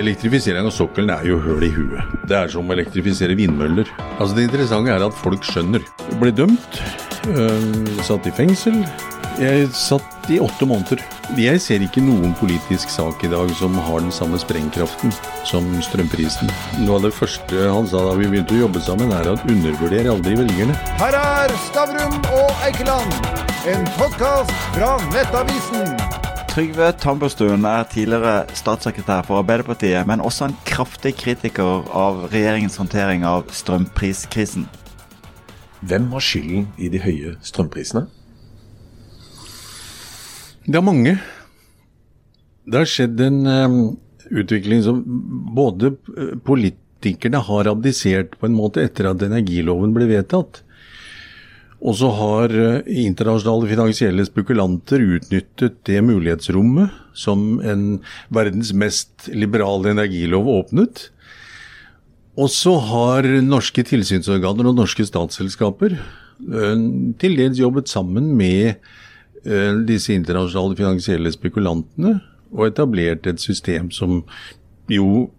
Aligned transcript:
Elektrifisering 0.00 0.64
av 0.64 0.72
sokkelen 0.72 1.10
er 1.12 1.26
jo 1.28 1.34
høl 1.44 1.66
i 1.66 1.68
huet. 1.68 2.12
Det 2.24 2.32
er 2.32 2.48
som 2.48 2.64
å 2.64 2.72
elektrifisere 2.72 3.34
vindmøller. 3.36 3.90
Altså 4.16 4.38
Det 4.38 4.46
interessante 4.46 4.88
er 4.88 5.04
at 5.04 5.18
folk 5.20 5.44
skjønner. 5.44 5.84
Ble 6.16 6.30
dømt, 6.32 6.78
øh, 7.28 7.90
satt 8.00 8.24
i 8.24 8.32
fengsel. 8.32 8.78
Jeg 9.36 9.66
satt 9.76 10.30
i 10.32 10.38
åtte 10.40 10.64
måneder. 10.64 11.02
Jeg 11.36 11.60
ser 11.60 11.84
ikke 11.84 12.00
noen 12.00 12.32
politisk 12.40 12.88
sak 12.88 13.20
i 13.24 13.28
dag 13.34 13.52
som 13.58 13.76
har 13.76 14.00
den 14.00 14.12
samme 14.16 14.40
sprengkraften 14.40 15.12
som 15.44 15.68
strømprisen. 15.84 16.48
Noe 16.86 16.96
av 16.96 17.10
det 17.10 17.12
første 17.12 17.68
han 17.68 17.92
sa 17.92 18.00
da 18.08 18.16
vi 18.16 18.32
begynte 18.32 18.56
å 18.56 18.64
jobbe 18.64 18.80
sammen, 18.80 19.12
er 19.12 19.28
at 19.34 19.44
undervurder 19.44 20.08
aldri 20.16 20.40
velgerne. 20.40 20.80
Her 21.04 21.20
er 21.20 21.56
Stavrum 21.68 22.16
og 22.32 22.64
Eikeland, 22.64 23.12
en 23.68 23.88
podkast 24.00 24.56
fra 24.72 24.96
Nettavisen. 25.12 26.21
Trygve 26.52 26.90
Tamberstuen 27.00 27.62
er 27.64 27.86
tidligere 27.88 28.42
statssekretær 28.52 29.22
for 29.24 29.40
Arbeiderpartiet, 29.40 30.04
men 30.04 30.20
også 30.20 30.50
en 30.50 30.56
kraftig 30.68 31.14
kritiker 31.16 31.86
av 31.96 32.26
regjeringens 32.28 32.74
håndtering 32.76 33.22
av 33.24 33.46
strømpriskrisen. 33.56 34.66
Hvem 35.80 36.10
har 36.12 36.26
skylden 36.26 36.66
i 36.76 36.90
de 36.92 37.00
høye 37.00 37.32
strømprisene? 37.40 38.02
Det 40.66 40.76
er 40.76 40.84
mange. 40.84 41.14
Det 42.68 42.82
har 42.82 42.92
skjedd 42.98 43.24
en 43.24 43.40
um, 43.48 43.78
utvikling 44.28 44.84
som 44.84 45.00
både 45.56 45.94
politikerne 46.44 47.40
har 47.48 47.72
abdisert 47.72 48.36
på 48.36 48.50
en 48.50 48.60
måte 48.60 48.84
etter 48.84 49.08
at 49.08 49.24
energiloven 49.24 49.96
ble 49.96 50.10
vedtatt. 50.12 50.60
Og 51.82 51.96
så 51.98 52.12
har 52.14 52.52
internasjonale 52.86 53.66
finansielle 53.72 54.24
spekulanter 54.28 55.02
utnyttet 55.16 55.80
det 55.88 55.98
mulighetsrommet 56.06 56.94
som 57.18 57.58
en 57.66 57.98
verdens 58.30 58.70
mest 58.70 59.26
liberale 59.34 59.90
energilov 59.90 60.46
åpnet. 60.52 61.08
Og 62.38 62.48
så 62.54 62.76
har 62.86 63.26
norske 63.44 63.82
tilsynsorganer 63.84 64.70
og 64.70 64.78
norske 64.78 65.04
statsselskaper 65.08 65.98
til 67.22 67.38
dels 67.38 67.58
jobbet 67.58 67.90
sammen 67.90 68.30
med 68.38 68.78
disse 69.90 70.14
internasjonale 70.14 70.78
finansielle 70.78 71.32
spekulantene 71.34 72.20
og 72.52 72.68
etablert 72.68 73.26
et 73.26 73.42
system 73.42 73.90
som 73.94 74.20
jo 74.90 75.30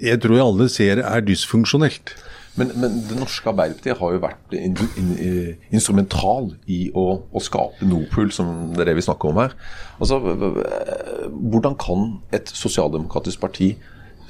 jeg 0.00 0.20
tror 0.22 0.40
alle 0.40 0.68
ser 0.72 1.02
er 1.04 1.24
dysfunksjonelt. 1.24 2.14
Men, 2.60 2.72
men, 2.76 2.98
det 3.08 3.16
norske 3.16 3.48
Arbeiderpartiet 3.48 3.96
har 3.96 4.14
jo 4.14 4.22
vært 4.22 4.56
in, 4.56 4.74
in, 5.00 5.12
in, 5.24 5.44
instrumental 5.72 6.50
i 6.68 6.82
å, 6.92 7.06
å 7.24 7.42
skape 7.42 7.88
Nordpool, 7.88 8.32
som 8.36 8.74
det 8.74 8.84
er 8.84 8.90
det 8.90 8.98
vi 8.98 9.06
snakker 9.06 9.32
om 9.32 9.40
her. 9.40 9.54
Altså, 9.98 10.20
Hvordan 10.20 11.78
kan 11.80 12.10
et 12.36 12.52
sosialdemokratisk 12.52 13.40
parti 13.40 13.72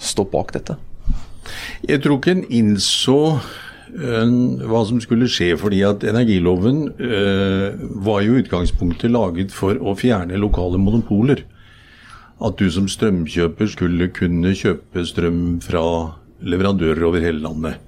stå 0.01 0.29
bak 0.31 0.55
dette? 0.55 0.79
Jeg 1.89 2.05
tror 2.05 2.21
ikke 2.21 2.37
en 2.39 2.47
innså 2.47 3.19
hva 3.91 4.85
som 4.87 5.01
skulle 5.03 5.29
skje, 5.31 5.57
fordi 5.59 5.81
at 5.83 6.05
energiloven 6.07 6.85
øh, 6.95 7.81
var 8.07 8.21
jo 8.23 8.39
utgangspunktet 8.39 9.11
laget 9.11 9.51
for 9.55 9.75
å 9.83 9.97
fjerne 9.99 10.39
lokale 10.39 10.79
monopoler. 10.79 11.43
At 12.41 12.57
du 12.61 12.71
som 12.71 12.87
strømkjøper 12.89 13.67
skulle 13.69 14.09
kunne 14.15 14.55
kjøpe 14.55 15.05
strøm 15.05 15.59
fra 15.65 15.83
leverandører 16.41 17.03
over 17.05 17.21
hele 17.21 17.43
landet. 17.43 17.81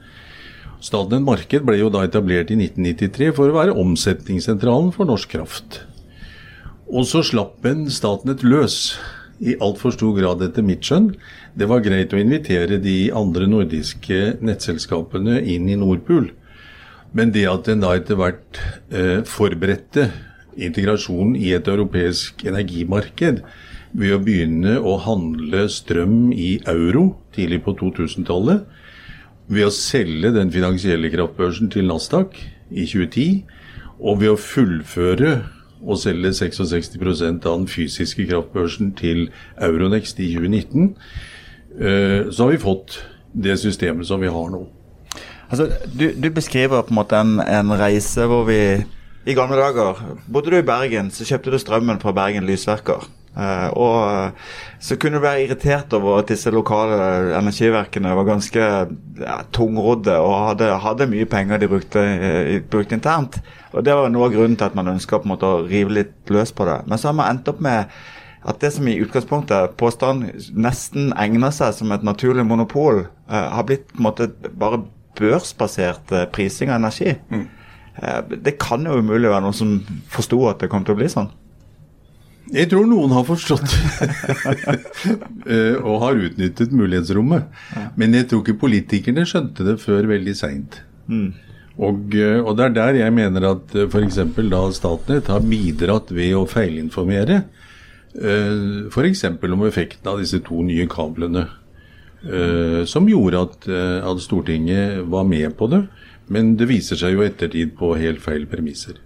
Statnett 0.82 1.22
Marked 1.22 1.62
ble 1.62 1.78
jo 1.78 1.88
da 1.94 2.02
etablert 2.08 2.50
i 2.50 2.58
1993 2.58 3.30
for 3.36 3.50
å 3.50 3.54
være 3.54 3.78
omsetningssentralen 3.78 4.90
for 4.94 5.06
norsk 5.06 5.30
kraft. 5.36 5.82
Og 6.90 7.06
så 7.06 7.22
slapp 7.24 7.62
en 7.70 7.86
Statnett 7.90 8.42
løs, 8.42 8.96
i 9.42 9.56
altfor 9.62 9.94
stor 9.94 10.12
grad 10.14 10.42
etter 10.44 10.62
mitt 10.62 10.86
skjønn. 10.86 11.12
Det 11.58 11.66
var 11.70 11.82
greit 11.82 12.12
å 12.14 12.20
invitere 12.20 12.78
de 12.82 13.10
andre 13.14 13.48
nordiske 13.50 14.36
nettselskapene 14.42 15.40
inn 15.54 15.70
i 15.70 15.78
Nordpool. 15.78 16.28
Men 17.12 17.32
det 17.34 17.48
at 17.50 17.70
en 17.70 17.82
da 17.82 17.94
etter 17.98 18.18
hvert 18.20 18.60
eh, 18.94 19.22
forberedte 19.26 20.10
integrasjonen 20.56 21.34
i 21.38 21.50
et 21.56 21.68
europeisk 21.68 22.44
energimarked 22.46 23.42
ved 23.98 24.14
å 24.14 24.20
begynne 24.22 24.78
å 24.78 24.96
handle 25.04 25.66
strøm 25.70 26.30
i 26.32 26.54
euro 26.70 27.10
tidlig 27.34 27.62
på 27.66 27.74
2000-tallet, 27.80 28.62
ved 29.52 29.68
å 29.68 29.74
selge 29.74 30.32
den 30.34 30.52
finansielle 30.52 31.10
kraftbørsen 31.12 31.70
til 31.72 31.88
Nasdaq 31.90 32.38
i 32.70 32.86
2010, 32.88 33.42
og 34.02 34.22
ved 34.22 34.32
å 34.32 34.40
fullføre 34.40 35.34
og 35.82 35.98
selge 35.98 36.32
66% 36.38 37.46
av 37.48 37.58
den 37.58 37.68
fysiske 37.70 38.26
kraftbørsen 38.30 38.92
til 38.98 39.26
Euronext 39.60 40.20
i 40.22 40.30
2019, 40.34 40.92
så 42.30 42.44
har 42.44 42.52
vi 42.52 42.60
fått 42.62 43.00
det 43.32 43.56
systemet 43.60 44.06
som 44.06 44.20
vi 44.22 44.30
har 44.30 44.50
nå. 44.52 44.62
Altså, 45.52 45.68
du, 45.92 46.06
du 46.16 46.30
beskriver 46.32 46.82
på 46.82 46.94
en 46.94 47.00
måte 47.00 47.18
en, 47.20 47.38
en, 47.40 47.74
reise 47.76 48.24
hvor 48.28 48.46
vi 48.48 48.60
i 49.28 49.34
gamle 49.36 49.58
dager 49.60 49.98
Bodde 50.32 50.50
du 50.50 50.56
i 50.56 50.64
Bergen, 50.66 51.10
så 51.12 51.26
kjøpte 51.28 51.52
du 51.52 51.58
strømmen 51.60 52.00
fra 52.00 52.14
Bergen 52.16 52.46
Lysverker. 52.48 53.04
Uh, 53.32 53.68
og 53.80 54.82
så 54.84 54.98
kunne 55.00 55.16
du 55.16 55.24
være 55.24 55.46
irritert 55.46 55.94
over 55.96 56.18
at 56.20 56.28
disse 56.28 56.50
lokale 56.52 56.98
energiverkene 57.38 58.12
var 58.12 58.26
ganske 58.28 58.60
ja, 58.60 59.36
tungrodde 59.56 60.18
og 60.20 60.34
hadde, 60.50 60.68
hadde, 60.84 61.08
mye 61.08 61.24
penger 61.24 61.62
de 61.62 61.70
brukte, 61.70 62.02
uh, 62.02 62.58
brukte, 62.68 62.98
internt. 62.98 63.40
Og 63.72 63.86
Det 63.86 63.94
var 63.96 64.12
noe 64.12 64.28
av 64.28 64.36
grunnen 64.36 64.58
til 64.60 64.68
at 64.68 64.76
man 64.76 64.92
ønska 64.92 65.22
å 65.24 65.52
rive 65.64 65.96
litt 65.96 66.34
løs 66.34 66.52
på 66.52 66.68
det. 66.68 66.82
Men 66.86 67.00
så 67.00 67.08
har 67.08 67.16
man 67.16 67.32
endt 67.32 67.48
opp 67.48 67.64
med 67.64 67.88
at 68.42 68.60
det 68.60 68.72
som 68.74 68.88
i 68.90 68.98
utgangspunktet 69.00 69.78
påstand 69.80 70.28
nesten 70.52 71.12
egner 71.16 71.54
seg 71.54 71.72
som 71.78 71.92
et 71.94 72.04
naturlig 72.04 72.44
monopol, 72.44 73.06
uh, 73.32 73.48
har 73.56 73.64
blitt 73.64 73.88
på 73.94 74.02
en 74.02 74.10
måte 74.10 74.28
bare 74.52 74.84
børsbasert 75.16 76.12
prising 76.36 76.68
av 76.68 76.82
energi. 76.82 77.16
Mm. 77.32 77.48
det 78.40 78.54
kan 78.56 78.80
jo 78.88 78.94
umulig 78.96 79.28
være 79.28 79.44
noen 79.44 79.56
som 79.56 79.72
forsto 80.08 80.38
at 80.48 80.62
det 80.62 80.70
kom 80.72 80.84
til 80.84 80.94
å 80.94 81.00
bli 81.00 81.08
sånn. 81.12 81.28
Jeg 82.52 82.68
tror 82.68 82.84
noen 82.88 83.12
har 83.16 83.24
forstått 83.24 83.64
og 85.88 85.94
har 86.02 86.20
utnyttet 86.28 86.74
mulighetsrommet. 86.76 87.46
Men 87.96 88.18
jeg 88.18 88.28
tror 88.28 88.42
ikke 88.44 88.60
politikerne 88.60 89.24
skjønte 89.28 89.64
det 89.66 89.78
før 89.80 90.10
veldig 90.10 90.34
seint. 90.36 90.82
Mm. 91.08 91.30
Og, 91.80 92.12
og, 92.44 92.52
det 92.58 92.66
er 92.66 92.74
der 92.76 92.98
jeg 93.00 93.14
mener 93.16 93.46
at 93.54 93.72
f.eks. 93.86 94.20
da 94.52 94.62
Statnett 94.76 95.30
har 95.32 95.46
bidratt 95.46 96.12
ved 96.12 96.36
å 96.36 96.44
feilinformere. 96.48 97.40
F.eks. 98.92 99.24
om 99.32 99.66
effekten 99.66 100.12
av 100.12 100.20
disse 100.20 100.42
to 100.44 100.60
nye 100.66 100.84
kablene. 100.92 101.46
Som 102.86 103.08
gjorde 103.08 103.46
at, 103.48 103.70
at 104.04 104.20
Stortinget 104.22 105.00
var 105.10 105.24
med 105.26 105.56
på 105.56 105.70
det. 105.72 105.86
Men 106.32 106.52
det 106.60 106.68
viser 106.70 107.00
seg 107.00 107.16
jo 107.16 107.24
ettertid 107.24 107.72
på 107.78 107.94
helt 107.98 108.20
feil 108.22 108.44
premisser. 108.50 109.00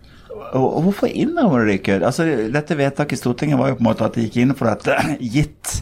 Og, 0.57 0.83
hvorfor 0.87 1.11
innrømmer 1.11 1.65
du 1.65 1.71
det 1.71 1.79
ikke? 1.81 1.99
Altså, 2.07 2.27
dette 2.53 2.79
vedtaket 2.79 3.19
i 3.19 3.21
Stortinget 3.21 3.59
var 3.61 3.73
jo 3.73 3.79
på 3.79 3.85
en 3.85 3.91
måte 3.91 4.07
at 4.07 4.17
de 4.17 4.27
gikk 4.27 4.41
inn 4.43 4.57
for 4.57 4.71
dette, 4.71 4.97
gitt 5.37 5.77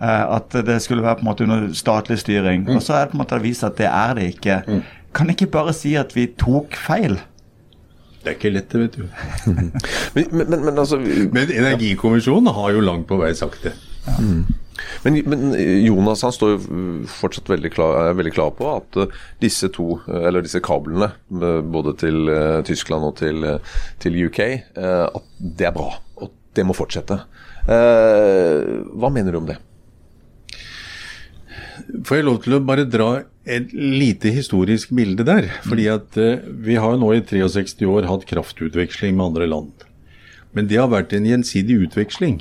uh, 0.00 0.36
at 0.38 0.58
det 0.66 0.80
skulle 0.84 1.04
være 1.04 1.20
på 1.20 1.26
en 1.26 1.30
måte 1.30 1.46
under 1.46 1.70
statlig 1.76 2.18
styring. 2.22 2.66
Mm. 2.66 2.76
Og 2.76 2.84
så 2.84 2.98
er 2.98 3.06
det 3.06 3.14
på 3.14 3.18
en 3.20 3.24
måte 3.24 3.40
vist 3.44 3.66
at 3.66 3.78
det 3.80 3.88
er 3.90 4.18
det 4.18 4.28
ikke. 4.34 4.60
Mm. 4.66 4.84
Kan 5.16 5.32
ikke 5.32 5.50
bare 5.52 5.74
si 5.76 5.94
at 5.98 6.14
vi 6.16 6.28
tok 6.38 6.76
feil? 6.86 7.18
Det 8.22 8.32
er 8.32 8.38
ikke 8.40 8.50
lett, 8.56 8.72
det, 8.72 8.80
vet 8.82 8.96
du. 8.98 9.04
men, 10.16 10.30
men, 10.32 10.54
men, 10.64 10.72
altså, 10.74 10.98
men 10.98 11.46
Energikommisjonen 11.46 12.50
har 12.56 12.72
jo 12.74 12.82
langt 12.82 13.06
på 13.06 13.20
vei 13.20 13.30
sagt 13.38 13.68
det. 13.68 13.76
Ja. 14.06 14.16
Mm. 14.18 14.65
Men, 15.04 15.18
men, 15.28 15.44
Jonas 15.84 16.24
han 16.26 16.34
står 16.34 16.54
jo 16.54 16.80
fortsatt 17.10 17.50
veldig 17.50 17.70
klar, 17.72 17.98
er 18.02 18.18
veldig 18.18 18.34
klar 18.36 18.52
på 18.56 18.68
at 18.74 18.98
uh, 19.00 19.20
disse 19.42 19.70
to, 19.74 20.00
eller 20.06 20.44
disse 20.44 20.62
kablene, 20.64 21.10
både 21.28 21.94
til 22.00 22.30
Tyskland 22.66 23.06
og 23.08 23.16
til, 23.20 23.46
til 24.02 24.18
UK, 24.26 24.40
at 24.76 25.30
det 25.38 25.68
er 25.68 25.74
bra. 25.76 25.94
Og 26.20 26.32
det 26.56 26.64
må 26.66 26.76
fortsette. 26.76 27.18
hva 27.66 29.10
mener 29.12 29.32
du 29.32 29.40
om 29.40 29.48
det? 29.48 29.58
Får 32.06 32.18
jeg 32.18 32.26
lov 32.26 32.38
til 32.42 32.56
å 32.56 32.62
bare 32.66 32.86
dra 32.88 33.10
et 33.44 33.72
lite 33.72 34.32
historisk 34.34 34.94
bilde 34.96 35.26
der? 35.28 35.50
Fordi 35.66 35.88
at 35.92 36.18
vi 36.66 36.78
har 36.80 36.94
jo 36.96 37.02
nå 37.02 37.12
i 37.14 37.22
63 37.22 37.86
år 37.90 38.08
hatt 38.10 38.26
kraftutveksling 38.28 39.16
med 39.16 39.28
andre 39.30 39.50
land. 39.50 39.86
Men 40.56 40.70
det 40.70 40.80
har 40.80 40.88
vært 40.92 41.12
en 41.12 41.28
gjensidig 41.28 41.82
utveksling 41.86 42.40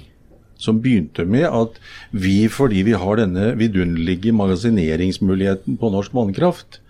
som 0.65 0.81
begynte 0.81 1.27
med 1.29 1.45
at 1.47 1.77
vi, 2.11 2.47
fordi 2.51 2.81
vi 2.87 2.97
har 2.97 3.21
denne 3.21 3.53
vidunderlige 3.59 4.33
magasineringsmuligheten 4.35 5.77
på 5.81 5.91
norsk 5.93 6.15
vannkraft, 6.17 6.81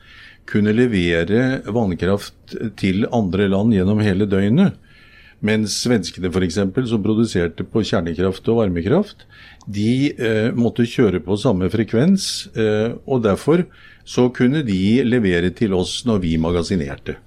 kunne 0.50 0.76
levere 0.78 1.62
vannkraft 1.74 2.56
til 2.80 3.08
andre 3.14 3.50
land 3.52 3.74
gjennom 3.74 4.02
hele 4.06 4.28
døgnet. 4.30 4.78
Mens 5.46 5.76
svenskene 5.84 6.32
f.eks., 6.32 6.62
som 6.90 7.04
produserte 7.04 7.66
på 7.68 7.84
kjernekraft 7.86 8.48
og 8.50 8.62
varmekraft, 8.62 9.26
de 9.66 10.14
eh, 10.14 10.50
måtte 10.56 10.88
kjøre 10.88 11.22
på 11.26 11.38
samme 11.42 11.70
frekvens, 11.74 12.48
eh, 12.56 12.96
og 13.06 13.26
derfor 13.26 13.66
så 14.06 14.30
kunne 14.34 14.64
de 14.66 15.04
levere 15.06 15.52
til 15.54 15.74
oss 15.78 16.04
når 16.08 16.22
vi 16.24 16.36
magasinerte. 16.42 17.18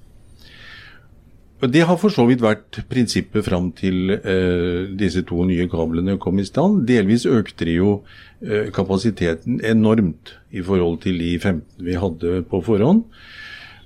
Det 1.59 1.81
har 1.83 1.97
for 1.99 2.15
så 2.15 2.23
vidt 2.29 2.43
vært 2.45 2.85
prinsippet 2.87 3.43
fram 3.49 3.73
til 3.75 4.13
eh, 4.15 4.87
disse 4.95 5.25
to 5.27 5.43
nye 5.43 5.67
kablene 5.71 6.15
kom 6.23 6.39
i 6.39 6.47
stand. 6.47 6.85
Delvis 6.87 7.25
økte 7.27 7.67
de 7.67 7.75
jo 7.81 7.95
eh, 8.39 8.69
kapasiteten 8.71 9.59
enormt 9.67 10.37
i 10.55 10.63
forhold 10.63 11.01
til 11.03 11.19
de 11.19 11.33
15 11.35 11.83
vi 11.83 11.99
hadde 11.99 12.45
på 12.47 12.63
forhånd. 12.63 13.03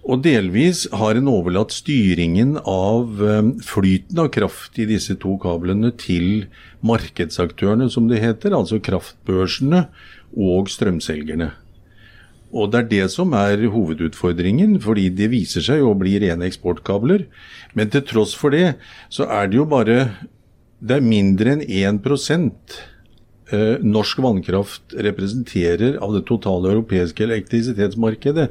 Og 0.03 0.21
delvis 0.21 0.85
har 0.93 1.17
en 1.17 1.31
overlatt 1.33 1.73
styringen 1.73 2.59
av 2.61 3.25
eh, 3.25 3.41
flyten 3.65 4.21
av 4.21 4.29
kraft 4.37 4.77
i 4.77 4.91
disse 4.93 5.17
to 5.23 5.39
kablene 5.41 5.95
til 5.97 6.51
markedsaktørene, 6.85 7.89
som 7.89 8.05
det 8.13 8.21
heter, 8.21 8.53
altså 8.53 8.83
kraftbørsene 8.85 9.87
og 10.37 10.69
strømselgerne. 10.69 11.55
Og 12.53 12.69
det 12.73 12.83
er 12.83 12.89
det 12.91 13.09
som 13.15 13.33
er 13.37 13.65
hovedutfordringen, 13.73 14.77
fordi 14.85 15.09
det 15.17 15.31
viser 15.33 15.65
seg 15.65 15.85
å 15.85 15.97
bli 15.97 16.19
rene 16.21 16.45
eksportkabler. 16.51 17.25
Men 17.73 17.93
til 17.93 18.05
tross 18.05 18.35
for 18.37 18.53
det, 18.53 18.77
så 19.09 19.25
er 19.25 19.49
det 19.49 19.61
jo 19.61 19.69
bare 19.69 20.29
Det 20.83 20.97
er 20.97 21.05
mindre 21.07 21.53
enn 21.53 21.61
1 21.63 22.01
eh, 23.53 23.77
norsk 23.87 24.19
vannkraft 24.19 24.97
representerer 24.99 25.95
av 26.03 26.17
det 26.17 26.25
totale 26.27 26.73
europeiske 26.73 27.23
elektrisitetsmarkedet. 27.23 28.49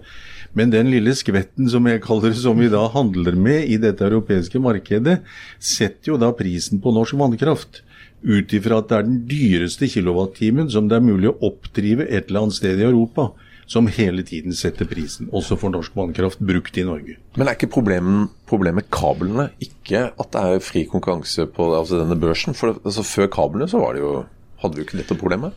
Men 0.55 0.71
den 0.71 0.87
lille 0.93 1.11
skvetten 1.11 1.67
som 1.67 1.89
jeg 1.91 1.99
kaller 2.05 2.31
det, 2.31 2.39
som 2.39 2.55
vi 2.55 2.69
da 2.71 2.85
handler 2.87 3.35
med 3.35 3.67
i 3.67 3.75
dette 3.75 4.07
europeiske 4.07 4.63
markedet, 4.63 5.19
setter 5.59 6.13
jo 6.13 6.17
da 6.23 6.31
prisen 6.31 6.79
på 6.79 6.95
norsk 6.95 7.19
vannkraft. 7.19 7.83
Ut 8.23 8.55
ifra 8.55 8.79
at 8.79 8.87
det 8.87 8.97
er 8.97 9.07
den 9.09 9.21
dyreste 9.27 9.91
kilowattimen 9.91 10.71
som 10.71 10.87
det 10.87 11.01
er 11.01 11.03
mulig 11.03 11.33
å 11.33 11.39
oppdrive 11.51 12.07
et 12.07 12.29
eller 12.29 12.45
annet 12.45 12.61
sted 12.61 12.79
i 12.79 12.87
Europa 12.87 13.33
som 13.71 13.87
hele 13.87 14.23
tiden 14.27 14.55
setter 14.57 14.87
prisen, 14.89 15.29
også 15.31 15.55
for 15.59 15.71
norsk 15.71 15.95
vannkraft, 15.95 16.41
brukt 16.43 16.75
i 16.75 16.83
Norge. 16.83 17.15
Men 17.39 17.47
er 17.47 17.55
ikke 17.55 17.71
problemet, 17.71 18.33
problemet 18.49 18.89
kablene, 18.91 19.47
ikke 19.63 20.09
at 20.11 20.31
det 20.33 20.43
er 20.43 20.63
fri 20.65 20.83
konkurranse 20.91 21.45
på 21.55 21.69
altså 21.77 22.01
denne 22.01 22.19
børsen? 22.19 22.57
For 22.57 22.75
altså, 22.75 23.05
Før 23.07 23.31
kablene 23.31 23.69
så 23.71 23.79
var 23.79 23.95
det 23.95 24.03
jo, 24.03 24.15
hadde 24.63 24.75
vi 24.75 24.83
jo 24.83 24.89
ikke 24.89 24.99
dette 24.99 25.19
problemet? 25.19 25.55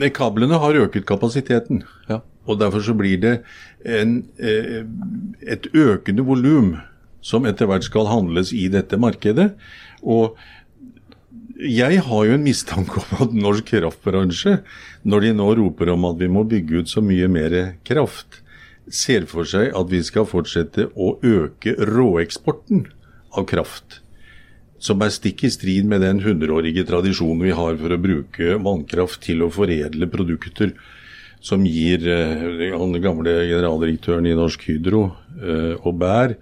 Nei, 0.00 0.08
Kablene 0.14 0.56
har 0.62 0.78
øket 0.86 1.04
kapasiteten. 1.08 1.82
Ja. 2.08 2.20
Og 2.48 2.60
derfor 2.60 2.80
så 2.80 2.94
blir 2.96 3.18
det 3.20 3.34
en, 3.84 4.22
eh, 4.38 4.86
et 5.42 5.66
økende 5.74 6.24
volum 6.24 6.78
som 7.20 7.44
etter 7.44 7.68
hvert 7.68 7.84
skal 7.84 8.08
handles 8.08 8.54
i 8.56 8.68
dette 8.72 8.96
markedet. 8.96 9.50
Og 10.00 10.38
jeg 11.60 12.00
har 12.06 12.26
jo 12.26 12.36
en 12.36 12.44
mistanke 12.44 13.00
om 13.02 13.24
at 13.26 13.34
norsk 13.36 13.72
kraftbransje, 13.74 14.60
når 15.04 15.26
de 15.26 15.32
nå 15.36 15.48
roper 15.58 15.90
om 15.92 16.06
at 16.08 16.20
vi 16.20 16.28
må 16.32 16.44
bygge 16.48 16.82
ut 16.82 16.92
så 16.92 17.02
mye 17.04 17.28
mer 17.30 17.56
kraft, 17.86 18.40
ser 18.90 19.26
for 19.30 19.46
seg 19.48 19.74
at 19.76 19.90
vi 19.90 20.00
skal 20.06 20.28
fortsette 20.28 20.88
å 20.96 21.14
øke 21.22 21.76
råeksporten 21.76 22.86
av 23.36 23.46
kraft. 23.50 24.00
Som 24.80 25.04
er 25.04 25.12
stikk 25.12 25.44
i 25.44 25.52
strid 25.52 25.88
med 25.88 26.00
den 26.02 26.22
hundreårige 26.24 26.86
tradisjonen 26.88 27.44
vi 27.44 27.52
har 27.56 27.76
for 27.76 27.92
å 27.92 28.00
bruke 28.00 28.56
vannkraft 28.64 29.20
til 29.28 29.44
å 29.44 29.52
foredle 29.52 30.08
produkter 30.10 30.72
som 31.40 31.62
gir 31.64 32.02
eh, 32.04 32.42
Den 32.60 32.98
gamle 33.00 33.32
generaldirektøren 33.48 34.26
i 34.28 34.36
Norsk 34.36 34.66
Hydro, 34.68 35.06
og 35.40 35.86
Aubert, 35.88 36.40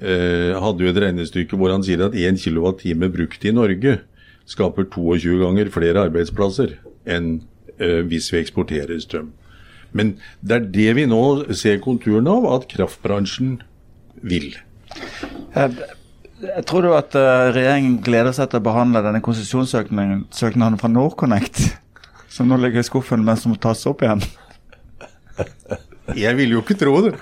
eh, 0.00 0.56
hadde 0.56 0.84
jo 0.84 0.92
et 0.92 1.00
regnestykke 1.04 1.58
hvor 1.60 1.72
han 1.74 1.84
sier 1.84 2.06
at 2.06 2.16
1 2.16 2.40
kWt 2.40 3.10
brukt 3.12 3.44
i 3.44 3.52
Norge 3.52 3.98
skaper 4.50 4.88
22 4.90 5.38
ganger 5.44 5.70
flere 5.72 6.06
arbeidsplasser 6.08 6.76
enn 7.08 7.38
eh, 7.78 8.00
hvis 8.06 8.30
vi 8.32 8.40
eksporterer 8.42 9.00
strøm. 9.02 9.30
Men 9.96 10.14
det 10.46 10.56
er 10.56 10.68
det 10.74 10.90
vi 11.00 11.06
nå 11.10 11.22
ser 11.58 11.80
konturene 11.82 12.30
av 12.30 12.46
at 12.54 12.68
kraftbransjen 12.70 13.56
vil. 14.22 14.52
Jeg, 15.54 15.74
tror 16.68 16.86
du 16.86 16.92
at 16.94 17.14
uh, 17.18 17.50
regjeringen 17.54 17.98
gleder 18.04 18.34
seg 18.36 18.52
til 18.52 18.60
å 18.60 18.66
behandle 18.68 19.02
denne 19.02 19.22
konsesjonssøknaden 19.24 20.78
fra 20.80 20.92
NorthConnect, 20.92 21.64
som 22.34 22.50
nå 22.50 22.60
ligger 22.62 22.84
i 22.84 22.86
skuffen, 22.86 23.26
men 23.26 23.38
som 23.38 23.54
må 23.54 23.58
tas 23.62 23.82
opp 23.90 24.06
igjen? 24.06 24.22
Jeg 26.18 26.36
vil 26.38 26.54
jo 26.54 26.62
ikke 26.62 26.76
tro 26.80 26.94
det. 27.04 27.12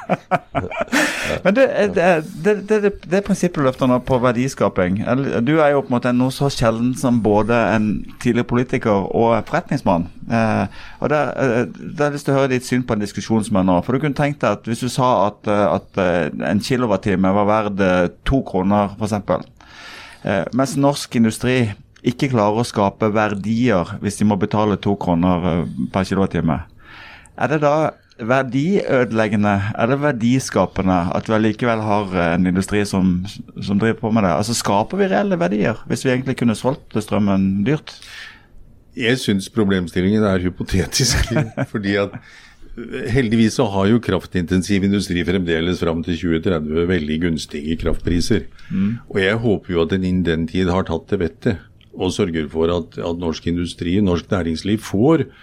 Men 1.45 1.57
det, 1.57 1.65
det, 1.95 2.07
det, 2.45 2.55
det, 2.69 2.93
det 3.11 3.23
prinsippet 3.27 3.63
løfter 3.65 3.91
nå 3.91 3.99
på 4.07 4.19
verdiskaping. 4.23 5.01
Du 5.45 5.59
er 5.59 5.75
jo 5.75 5.83
på 5.83 5.91
en 5.91 5.97
måte 5.97 6.13
noe 6.17 6.35
så 6.35 6.49
sjelden 6.53 6.95
som 6.99 7.21
både 7.25 7.57
en 7.75 7.91
tidligere 8.23 8.49
politiker 8.49 9.09
og 9.09 9.35
forretningsmann. 9.49 10.09
Eh, 10.29 10.81
og 11.01 11.13
det, 11.13 11.21
eh, 11.21 11.59
har 11.99 12.09
jeg 12.09 12.17
lyst 12.17 12.29
til 12.29 12.35
å 12.35 12.39
høre 12.39 12.53
ditt 12.55 12.69
syn 12.69 12.87
på 12.87 12.97
en 12.97 13.05
diskusjon 13.05 13.45
som 13.45 13.61
er 13.61 13.69
nå. 13.69 13.79
For 13.85 13.95
du 13.95 14.05
kunne 14.05 14.19
tenkt 14.19 14.41
deg 14.45 14.59
at 14.59 14.69
hvis 14.69 14.85
du 14.85 14.89
sa 14.93 15.11
at, 15.29 15.49
eh, 15.49 15.67
at 15.77 16.03
en 16.53 16.65
kilowattime 16.65 17.35
var 17.41 17.53
verd 17.53 17.85
to 18.29 18.43
kroner, 18.49 18.97
f.eks. 18.97 19.47
Eh, 20.25 20.45
mens 20.57 20.75
norsk 20.81 21.15
industri 21.21 21.61
ikke 22.09 22.31
klarer 22.33 22.63
å 22.63 22.67
skape 22.67 23.11
verdier 23.15 23.97
hvis 24.03 24.19
de 24.21 24.27
må 24.29 24.39
betale 24.39 24.79
to 24.83 24.95
kroner 25.01 25.65
per 25.93 26.07
kilowattime. 26.07 26.61
Er 27.39 27.53
det 27.53 27.61
da 27.63 27.75
verdiødeleggende 28.19 29.53
eller 29.79 30.01
verdiskapende 30.03 30.97
at 31.15 31.29
vi 31.29 31.37
allikevel 31.37 31.83
har 31.87 32.17
en 32.35 32.49
industri 32.51 32.83
som, 32.89 33.21
som, 33.63 33.79
driver 33.79 34.01
på 34.01 34.11
med 34.11 34.27
det? 34.27 34.33
Altså 34.35 34.57
Skaper 34.59 34.99
vi 34.99 35.09
reelle 35.13 35.39
verdier 35.39 35.79
hvis 35.87 36.05
vi 36.05 36.13
egentlig 36.15 36.37
kunne 36.41 36.59
solgt 36.59 36.99
strømmen 36.99 37.65
dyrt? 37.67 37.95
Jeg 38.99 39.21
syns 39.23 39.47
problemstillingen 39.55 40.25
er 40.27 40.43
hypotetisk. 40.43 41.31
fordi 41.73 41.97
at 42.03 42.19
Heldigvis 43.11 43.57
så 43.59 43.65
har 43.73 43.89
jo 43.91 43.99
kraftintensiv 43.99 44.85
industri 44.87 45.25
fremdeles 45.27 45.81
fram 45.83 45.99
til 46.07 46.15
2030 46.15 46.85
veldig 46.87 47.17
gunstige 47.25 47.75
kraftpriser. 47.81 48.45
Mm. 48.71 49.01
Og 49.11 49.19
jeg 49.19 49.41
håper 49.43 49.73
jo 49.75 49.81
at 49.83 49.91
den 49.97 50.05
innen 50.07 50.27
den 50.27 50.45
tid 50.47 50.71
har 50.71 50.87
tatt 50.87 51.09
til 51.11 51.19
vettet 51.25 51.65
og 51.99 52.13
sørger 52.15 52.47
for 52.53 52.71
at, 52.71 52.95
at 53.03 53.19
norsk 53.19 53.49
industri, 53.51 53.97
norsk 53.99 54.31
næringsliv, 54.31 54.79
får 54.79 55.27
Eh, 55.27 55.35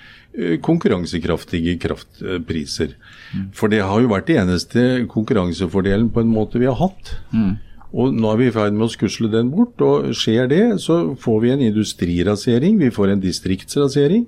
konkurransekraftige 0.66 1.78
kraftpriser. 1.80 2.96
Mm. 3.32 3.46
For 3.56 3.72
det 3.72 3.84
har 3.86 4.02
jo 4.02 4.12
vært 4.12 4.28
det 4.30 4.40
eneste 4.42 5.06
konkurransefordelen 5.12 6.10
på 6.12 6.24
en 6.24 6.34
måte 6.34 6.60
vi 6.62 6.70
har 6.70 6.78
hatt. 6.80 7.16
Mm. 7.32 7.56
Og 7.96 8.16
nå 8.16 8.32
er 8.32 8.40
vi 8.42 8.48
i 8.50 8.54
ferd 8.56 8.76
med 8.76 8.90
å 8.90 8.92
skusle 8.92 9.30
den 9.32 9.52
bort, 9.54 9.80
og 9.80 10.10
skjer 10.18 10.50
det, 10.52 10.64
så 10.84 11.16
får 11.20 11.38
vi 11.44 11.52
en 11.54 11.68
industrirasering. 11.70 12.80
Vi 12.82 12.92
får 12.92 13.14
en 13.14 13.24
distriktsrasering. 13.24 14.26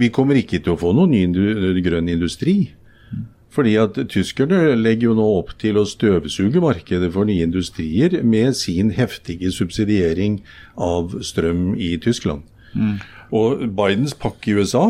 Vi 0.00 0.08
kommer 0.08 0.38
ikke 0.40 0.62
til 0.62 0.72
å 0.72 0.80
få 0.80 0.94
noen 0.96 1.12
ny 1.12 1.82
grønn 1.84 2.08
industri. 2.08 2.72
Fordi 3.52 3.74
at 3.76 3.98
tyskerne 4.08 4.72
legger 4.80 5.10
jo 5.10 5.16
nå 5.18 5.26
opp 5.42 5.52
til 5.60 5.76
å 5.76 5.84
støvsuge 5.84 6.62
markedet 6.64 7.10
for 7.12 7.28
nye 7.28 7.44
industrier 7.44 8.22
med 8.24 8.56
sin 8.56 8.94
heftige 8.96 9.52
subsidiering 9.52 10.40
av 10.80 11.18
strøm 11.20 11.74
i 11.76 11.98
Tyskland. 12.00 12.46
Mm. 12.72 12.96
Og 13.36 13.66
Bidens 13.76 14.16
pakke 14.16 14.54
i 14.54 14.56
USA 14.56 14.86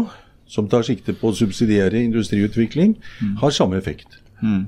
som 0.53 0.69
tar 0.69 0.85
sikte 0.87 1.15
på 1.17 1.31
å 1.31 1.37
subsidiere 1.37 2.03
industriutvikling, 2.05 2.97
mm. 3.01 3.37
har 3.41 3.55
samme 3.57 3.79
effekt. 3.81 4.19
Mm. 4.43 4.67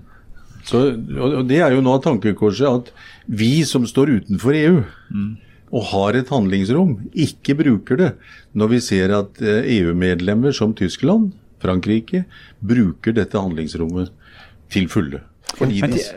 Så, 0.64 0.80
og 1.20 1.42
Det 1.48 1.60
er 1.60 1.74
jo 1.74 1.82
nå 1.84 1.98
tankekorset 2.00 2.68
at 2.70 2.92
vi 3.28 3.58
som 3.68 3.84
står 3.88 4.14
utenfor 4.20 4.56
EU 4.56 4.78
mm. 4.80 5.30
og 5.76 5.90
har 5.90 6.16
et 6.16 6.32
handlingsrom, 6.32 6.96
ikke 7.12 7.58
bruker 7.60 8.00
det 8.00 8.10
når 8.56 8.72
vi 8.72 8.80
ser 8.86 9.12
at 9.12 9.42
EU-medlemmer 9.44 10.52
eh, 10.52 10.56
e 10.56 10.60
som 10.60 10.72
Tyskland, 10.76 11.34
Frankrike, 11.60 12.24
bruker 12.64 13.16
dette 13.16 13.40
handlingsrommet 13.40 14.12
til 14.72 14.88
fulle. 14.92 15.20
Men, 15.60 15.70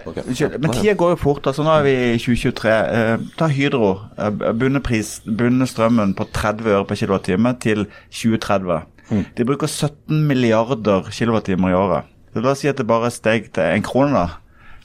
okay. 0.05 0.23
men 0.57 0.71
tida 0.73 0.95
går 0.97 1.11
jo 1.13 1.17
fort. 1.21 1.47
altså 1.47 1.61
Nå 1.65 1.73
er 1.77 1.83
vi 1.85 1.93
i 1.93 2.17
2023. 2.17 2.71
Eh, 2.71 3.25
ta 3.37 3.49
Hydro. 3.51 3.91
Eh, 4.17 4.31
bundet 4.57 5.69
strømmen 5.69 6.15
på 6.17 6.25
30 6.33 6.71
øre 6.73 6.87
per 6.89 6.97
kWt 6.97 7.29
til 7.61 7.85
2030. 8.09 8.79
Mm. 9.09 9.23
De 9.37 9.47
bruker 9.47 9.71
17 9.71 10.27
milliarder 10.27 11.07
kWt 11.11 11.53
i 11.53 11.73
året. 11.77 12.13
Så 12.33 12.43
La 12.43 12.51
oss 12.53 12.61
si 12.61 12.69
at 12.69 12.77
det 12.77 12.87
bare 12.89 13.09
steg 13.13 13.51
til 13.55 13.63
en 13.63 13.85
krone. 13.85 14.13
da. 14.13 14.27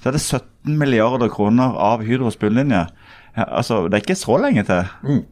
Så 0.03 0.11
er 0.11 0.17
det 0.17 0.23
17 0.23 0.79
milliarder 0.79 1.31
kroner 1.31 1.77
av 1.79 2.03
Hydros 2.07 2.39
bunnlinje. 2.39 2.87
Ja, 3.37 3.45
altså, 3.45 3.87
det 3.89 3.99
er 3.99 4.05
ikke 4.05 4.19
så 4.19 4.39
lenge 4.41 4.65
til. 4.69 4.91
Mm. 5.03 5.23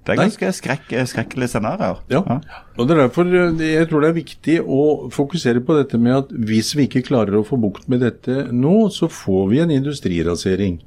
Det 0.00 0.14
er 0.14 0.22
ganske 0.22 0.50
skrekk, 0.56 0.92
skrekkelige 1.10 1.52
scenarioer. 1.52 1.98
Ja. 2.10 2.22
ja. 2.24 2.38
og 2.76 2.86
det 2.88 2.94
er 2.94 3.02
derfor 3.02 3.28
eh, 3.28 3.58
jeg 3.60 3.88
tror 3.90 4.00
det 4.00 4.08
er 4.08 4.16
viktig 4.16 4.54
å 4.64 4.84
fokusere 5.12 5.60
på 5.60 5.76
dette 5.76 6.00
med 6.00 6.16
at 6.22 6.32
hvis 6.32 6.72
vi 6.78 6.86
ikke 6.88 7.04
klarer 7.10 7.36
å 7.36 7.44
få 7.44 7.58
bukt 7.60 7.84
med 7.92 8.00
dette 8.06 8.46
nå, 8.48 8.88
så 8.94 9.10
får 9.12 9.44
vi 9.52 9.60
en 9.60 9.74
industrirasering. 9.74 10.80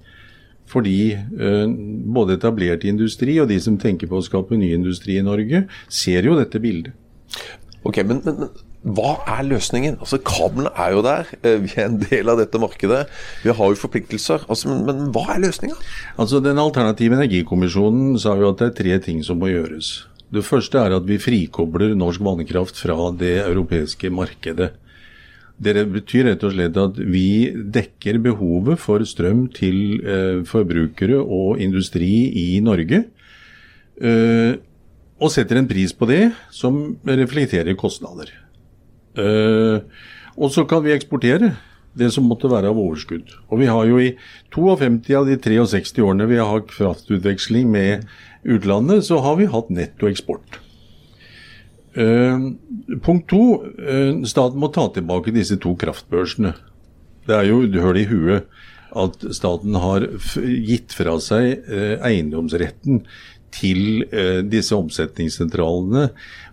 Fordi 0.74 1.14
uh, 1.14 1.68
både 2.16 2.40
etablert 2.40 2.86
industri 2.88 3.36
og 3.44 3.50
de 3.52 3.60
som 3.62 3.76
tenker 3.78 4.10
på 4.10 4.18
å 4.18 4.26
skape 4.26 4.58
ny 4.58 4.72
industri 4.74 5.20
i 5.20 5.26
Norge, 5.26 5.66
ser 5.92 6.26
jo 6.26 6.38
dette 6.40 6.62
bildet. 6.64 6.96
Ok, 7.84 8.00
men, 8.08 8.22
men, 8.24 8.46
men, 8.46 8.52
hva 8.96 9.18
er 9.28 9.44
løsningen? 9.48 9.98
Altså, 10.04 10.20
Kablene 10.24 10.72
er 10.80 10.94
jo 10.96 11.04
der, 11.04 11.28
eh, 11.44 11.58
vi 11.64 11.72
er 11.76 11.90
en 11.90 12.00
del 12.00 12.32
av 12.32 12.40
dette 12.40 12.60
markedet. 12.60 13.06
Vi 13.44 13.52
har 13.56 13.72
jo 13.72 13.80
forpliktelser. 13.80 14.46
Altså, 14.48 14.72
men, 14.72 14.86
men, 14.88 15.12
hva 15.16 15.26
er 15.36 15.44
løsninga? 15.44 15.76
Altså, 16.20 16.40
Den 16.44 16.60
alternative 16.60 17.20
energikommisjonen 17.20 18.18
sa 18.20 18.38
jo 18.40 18.52
at 18.52 18.60
det 18.60 18.70
er 18.70 18.78
tre 18.80 19.00
ting 19.08 19.24
som 19.24 19.40
må 19.40 19.52
gjøres. 19.52 20.06
Det 20.34 20.46
første 20.48 20.80
er 20.80 20.96
at 20.96 21.06
vi 21.06 21.20
frikobler 21.22 21.94
norsk 21.96 22.24
vannkraft 22.26 22.80
fra 22.80 22.96
det 23.20 23.36
europeiske 23.44 24.10
markedet. 24.10 24.72
Det 25.64 25.84
betyr 25.94 26.32
rett 26.32 26.44
og 26.44 26.56
slett 26.56 26.78
at 26.82 26.98
vi 26.98 27.54
dekker 27.54 28.18
behovet 28.24 28.82
for 28.82 29.04
strøm 29.06 29.46
til 29.54 30.00
eh, 30.02 30.40
forbrukere 30.50 31.20
og 31.22 31.62
industri 31.62 32.32
i 32.42 32.60
Norge. 32.66 33.04
Eh, 34.02 34.56
og 35.22 35.32
setter 35.32 35.60
en 35.60 35.70
pris 35.70 35.94
på 35.96 36.08
det 36.10 36.24
som 36.54 36.98
reflekterer 37.06 37.78
kostnader. 37.80 38.32
Eh, 39.20 39.86
og 40.34 40.50
så 40.54 40.66
kan 40.66 40.84
vi 40.86 40.96
eksportere 40.96 41.54
det 41.94 42.10
som 42.14 42.26
måtte 42.26 42.50
være 42.50 42.72
av 42.72 42.80
overskudd. 42.82 43.36
Og 43.52 43.62
vi 43.62 43.70
har 43.70 43.86
jo 43.86 44.00
i 44.02 44.14
52 44.54 45.14
av 45.20 45.30
de 45.30 45.38
63 45.38 46.02
årene 46.04 46.30
vi 46.30 46.40
har 46.42 46.50
hatt 46.50 46.72
kraftutveksling 46.72 47.70
med 47.72 48.08
utlandet, 48.44 49.06
så 49.06 49.22
har 49.24 49.38
vi 49.40 49.50
hatt 49.52 49.70
nettoeksport. 49.74 50.60
Uh, 51.94 52.58
punkt 53.06 53.28
to. 53.30 53.44
Uh, 53.78 54.26
staten 54.26 54.58
må 54.58 54.72
ta 54.74 54.88
tilbake 54.96 55.34
disse 55.36 55.60
to 55.62 55.76
kraftbørsene. 55.78 56.56
Det 57.30 57.38
er 57.38 57.52
jo 57.52 57.62
hull 57.86 58.00
i 58.02 58.08
huet 58.10 58.50
at 59.00 59.28
staten 59.36 59.78
har 59.80 60.08
gitt 60.42 60.96
fra 60.96 61.18
seg 61.24 61.68
eh, 61.68 61.96
eiendomsretten 62.06 63.04
til 63.54 64.02
disse 64.50 64.74
omsetningssentralene, 64.74 66.08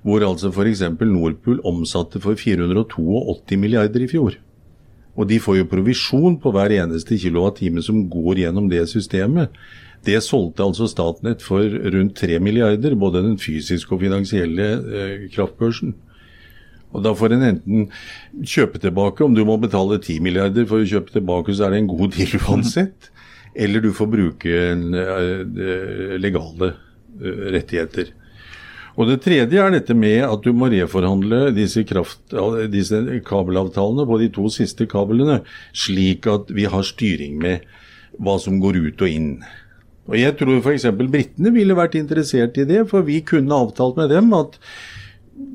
hvor 0.04 0.20
altså 0.26 0.50
f.eks. 0.52 0.82
Nordpool 1.00 1.62
omsatte 1.64 2.20
for 2.20 2.36
482 2.36 3.56
milliarder 3.56 4.04
i 4.04 4.08
fjor. 4.10 4.36
Og 5.16 5.24
de 5.30 5.38
får 5.42 5.62
jo 5.62 5.70
provisjon 5.70 6.36
på 6.40 6.52
hver 6.54 6.74
eneste 6.76 7.16
kilowattime 7.16 7.80
som 7.84 8.02
går 8.12 8.44
gjennom 8.44 8.68
det 8.68 8.84
systemet. 8.92 9.56
Det 10.06 10.20
solgte 10.24 10.64
altså 10.64 10.88
Statnett 10.88 11.42
for 11.44 11.64
rundt 11.64 12.16
3 12.16 12.38
milliarder, 12.40 12.94
både 12.96 13.24
den 13.26 13.36
fysiske 13.40 13.92
og 13.94 14.00
finansielle 14.04 14.68
eh, 14.80 15.26
kraftbørsen. 15.34 15.92
Og 16.90 17.04
Da 17.04 17.14
får 17.14 17.36
en 17.36 17.46
enten 17.46 17.88
kjøpe 18.42 18.80
tilbake, 18.82 19.24
om 19.24 19.34
du 19.34 19.44
må 19.46 19.56
betale 19.62 20.00
10 20.00 20.20
milliarder 20.24 20.66
for 20.66 20.82
å 20.82 20.88
kjøpe 20.88 21.14
tilbake, 21.14 21.54
så 21.54 21.66
er 21.66 21.74
det 21.74 21.82
en 21.84 21.92
god 21.92 22.16
deal 22.16 22.34
uansett. 22.40 23.10
Eller 23.54 23.82
du 23.82 23.92
får 23.94 24.10
bruke 24.10 24.56
en, 24.72 24.94
eh, 24.94 26.16
legale 26.18 26.74
eh, 27.20 27.46
rettigheter. 27.54 28.10
Og 28.98 29.06
Det 29.08 29.22
tredje 29.22 29.56
er 29.56 29.70
dette 29.70 29.94
med 29.94 30.24
at 30.26 30.42
du 30.42 30.52
må 30.52 30.68
reforhandle 30.68 31.54
disse, 31.54 31.84
kraft, 31.86 32.20
disse 32.70 32.98
kabelavtalene 33.24 34.04
på 34.06 34.18
de 34.20 34.28
to 34.34 34.50
siste 34.50 34.86
kablene, 34.90 35.40
slik 35.72 36.26
at 36.26 36.50
vi 36.50 36.66
har 36.68 36.82
styring 36.82 37.38
med 37.40 37.64
hva 38.18 38.36
som 38.42 38.58
går 38.60 38.76
ut 38.90 39.02
og 39.02 39.08
inn. 39.08 39.30
Og 40.10 40.18
Jeg 40.18 40.36
tror 40.40 40.58
f.eks. 40.58 40.88
britene 40.98 41.52
ville 41.54 41.76
vært 41.78 41.94
interessert 41.94 42.58
i 42.58 42.66
det, 42.66 42.88
for 42.90 43.06
vi 43.06 43.20
kunne 43.22 43.54
avtalt 43.54 43.96
med 43.96 44.10
dem 44.10 44.34
at 44.34 44.58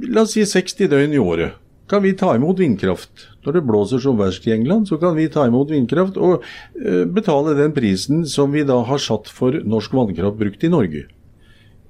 la 0.10 0.26
oss 0.26 0.36
si 0.36 0.46
60 0.46 0.90
døgn 0.92 1.14
i 1.16 1.22
året 1.22 1.62
kan 1.90 2.02
vi 2.02 2.16
ta 2.18 2.34
imot 2.36 2.60
vindkraft. 2.60 3.28
Når 3.46 3.58
det 3.58 3.66
blåser 3.68 4.02
som 4.02 4.18
verst 4.18 4.48
i 4.48 4.54
England, 4.56 4.88
så 4.90 4.98
kan 4.98 5.16
vi 5.18 5.28
ta 5.30 5.46
imot 5.46 5.70
vindkraft 5.70 6.18
og 6.18 6.42
uh, 6.42 7.04
betale 7.06 7.54
den 7.58 7.76
prisen 7.76 8.26
som 8.30 8.54
vi 8.56 8.66
da 8.66 8.80
har 8.88 9.02
satt 9.02 9.30
for 9.30 9.54
norsk 9.62 9.94
vannkraft 9.94 10.40
brukt 10.40 10.66
i 10.66 10.72
Norge. 10.74 11.06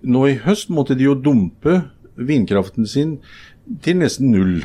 Nå 0.03 0.25
i 0.27 0.39
høst 0.43 0.69
måtte 0.73 0.97
de 0.99 1.07
jo 1.07 1.15
dumpe 1.15 1.79
vindkraften 2.15 2.87
sin 2.87 3.17
til 3.83 3.99
nesten 4.03 4.31
null 4.31 4.59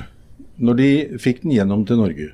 når 0.60 0.76
de 0.76 0.90
fikk 1.22 1.44
den 1.44 1.54
gjennom 1.54 1.86
til 1.88 2.02
Norge. 2.02 2.32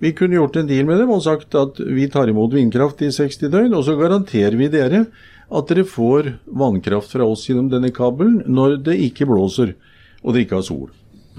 Vi 0.00 0.14
kunne 0.16 0.36
gjort 0.36 0.56
en 0.56 0.68
deal 0.68 0.86
med 0.88 1.00
dem 1.00 1.10
og 1.12 1.24
sagt 1.24 1.56
at 1.58 1.80
vi 1.80 2.06
tar 2.08 2.30
imot 2.30 2.54
vindkraft 2.54 3.02
i 3.04 3.10
60 3.12 3.50
døgn, 3.52 3.74
og 3.76 3.84
så 3.84 3.98
garanterer 3.98 4.56
vi 4.56 4.70
dere 4.72 5.06
at 5.50 5.72
dere 5.72 5.84
får 5.88 6.36
vannkraft 6.46 7.16
fra 7.16 7.26
oss 7.26 7.48
gjennom 7.48 7.68
denne 7.72 7.90
kabelen 7.92 8.44
når 8.46 8.78
det 8.86 9.00
ikke 9.08 9.28
blåser 9.28 9.74
og 10.22 10.34
det 10.34 10.46
ikke 10.46 10.58
har 10.58 10.66
sol. 10.66 10.90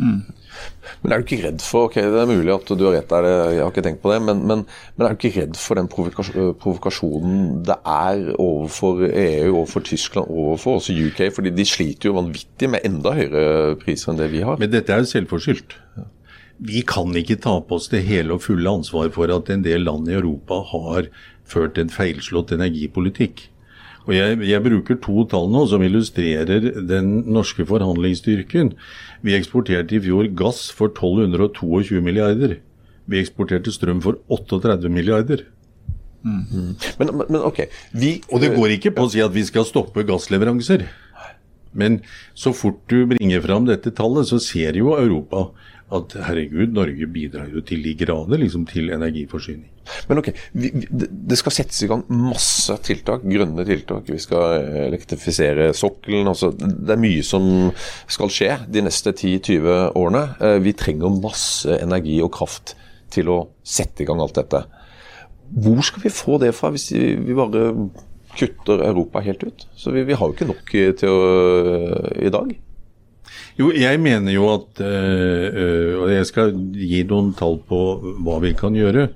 Mm. 0.01 0.21
Men 1.01 1.13
er 1.13 1.21
du 1.21 1.25
ikke 1.25 1.43
redd 1.45 1.63
for 1.63 1.87
ok, 1.87 1.97
Det 1.99 2.21
er 2.21 2.29
mulig 2.29 2.53
at 2.53 2.69
du 2.69 2.83
har 2.85 2.95
rett 2.95 3.09
der, 3.11 3.27
jeg 3.53 3.61
har 3.61 3.71
ikke 3.71 3.83
tenkt 3.85 4.01
på 4.03 4.11
det, 4.11 4.19
men, 4.27 4.41
men, 4.47 4.63
men 4.95 5.05
er 5.05 5.13
du 5.13 5.19
ikke 5.19 5.41
redd 5.41 5.59
for 5.59 5.79
den 5.79 5.89
provokasjonen 5.91 7.61
det 7.67 7.77
er 7.87 8.31
overfor 8.35 9.03
EU, 9.07 9.51
overfor 9.61 9.85
Tyskland, 9.87 10.29
overfor 10.29 10.79
også 10.79 10.95
UK? 10.95 11.21
fordi 11.35 11.53
de 11.55 11.67
sliter 11.67 12.09
jo 12.09 12.17
vanvittig 12.17 12.71
med 12.71 12.87
enda 12.87 13.15
høyere 13.17 13.77
priser 13.81 14.11
enn 14.11 14.21
det 14.21 14.31
vi 14.33 14.43
har. 14.45 14.59
Men 14.61 14.73
dette 14.73 14.93
er 14.93 15.03
jo 15.03 15.11
selvforskyldt. 15.11 15.77
Vi 16.61 16.83
kan 16.85 17.09
ikke 17.17 17.39
ta 17.41 17.55
på 17.65 17.79
oss 17.79 17.89
det 17.89 18.03
hele 18.05 18.35
og 18.35 18.43
fulle 18.45 18.69
ansvar 18.69 19.09
for 19.15 19.31
at 19.33 19.49
en 19.49 19.63
del 19.65 19.87
land 19.87 20.09
i 20.09 20.17
Europa 20.17 20.61
har 20.73 21.09
ført 21.51 21.79
en 21.81 21.89
feilslått 21.89 22.53
energipolitikk. 22.53 23.47
Og 24.07 24.15
jeg, 24.15 24.39
jeg, 24.49 24.63
bruker 24.65 24.97
to 25.03 25.23
tall 25.29 25.49
nå 25.53 25.65
som 25.69 25.83
illustrerer 25.85 26.71
den 26.89 27.11
norske 27.29 27.65
forhandlingsstyrken. 27.69 28.73
Vi 29.21 29.37
eksporterte 29.37 29.97
i 29.97 30.01
fjor 30.01 30.29
gass 30.37 30.69
for 30.73 30.89
1222 30.89 32.01
milliarder. 32.01 32.57
Vi 33.05 33.21
eksporterte 33.21 33.73
strøm 33.73 34.01
for 34.01 34.17
38 34.31 34.89
milliarder. 34.89 35.45
Mm. 36.21 36.75
Men, 36.99 37.09
men, 37.17 37.39
ok 37.41 37.63
vi, 37.97 38.19
Og 38.29 38.43
det 38.43 38.51
går 38.53 38.75
ikke 38.75 38.91
på 38.93 39.07
å 39.07 39.09
si 39.09 39.23
at 39.25 39.33
vi 39.33 39.41
skal 39.41 39.65
stoppe 39.65 40.05
gassleveranser. 40.05 40.85
Men 41.73 42.01
så 42.37 42.51
fort 42.53 42.81
du 42.91 43.07
bringer 43.09 43.41
fram 43.41 43.65
dette 43.65 43.93
tallet, 43.95 44.27
så 44.29 44.37
ser 44.43 44.77
jo 44.77 44.91
Europa 44.97 45.47
at 45.91 46.15
herregud, 46.27 46.71
Norge 46.75 47.07
bidrar 47.11 47.49
jo 47.51 47.61
til 47.67 47.83
de 47.83 47.93
grader 47.99 48.39
liksom, 48.39 48.63
til 48.69 48.91
energiforsyning. 48.95 49.67
Men 50.07 50.21
ok, 50.21 50.29
vi, 50.55 50.69
Det 50.71 51.37
skal 51.39 51.55
settes 51.55 51.81
i 51.83 51.89
gang 51.89 52.03
masse 52.07 52.75
tiltak, 52.85 53.25
grønne 53.27 53.65
tiltak. 53.67 54.07
Vi 54.07 54.19
skal 54.21 54.67
elektrifisere 54.87 55.71
sokkelen. 55.75 56.29
altså 56.31 56.51
Det 56.55 56.95
er 56.95 57.01
mye 57.01 57.23
som 57.25 57.71
skal 58.07 58.31
skje 58.31 58.51
de 58.71 58.85
neste 58.85 59.11
10-20 59.11 59.97
årene. 59.99 60.23
Eh, 60.39 60.59
vi 60.63 60.75
trenger 60.77 61.21
masse 61.21 61.81
energi 61.81 62.21
og 62.23 62.31
kraft 62.37 62.75
til 63.11 63.31
å 63.33 63.41
sette 63.63 64.03
i 64.03 64.07
gang 64.07 64.21
alt 64.23 64.37
dette. 64.39 64.63
Hvor 65.51 65.83
skal 65.83 66.05
vi 66.05 66.15
få 66.15 66.39
det 66.39 66.53
fra 66.55 66.71
hvis 66.71 66.91
vi 66.95 67.35
bare 67.35 67.73
kutter 68.39 68.85
Europa 68.87 69.19
helt 69.25 69.43
ut? 69.43 69.67
Så 69.75 69.91
Vi, 69.91 70.05
vi 70.07 70.15
har 70.15 70.27
jo 70.27 70.37
ikke 70.37 70.47
nok 70.47 70.75
til 71.01 71.09
å, 71.11 71.23
i 72.15 72.31
dag. 72.31 72.53
Jo, 73.61 73.69
jeg 73.77 74.01
mener 74.01 74.33
jo 74.33 74.47
at 74.55 74.81
øh, 74.81 76.01
Og 76.01 76.09
jeg 76.13 76.27
skal 76.29 76.55
gi 76.73 77.03
noen 77.09 77.31
tall 77.37 77.59
på 77.69 77.81
hva 78.25 78.41
vi 78.43 78.55
kan 78.57 78.75
gjøre. 78.77 79.07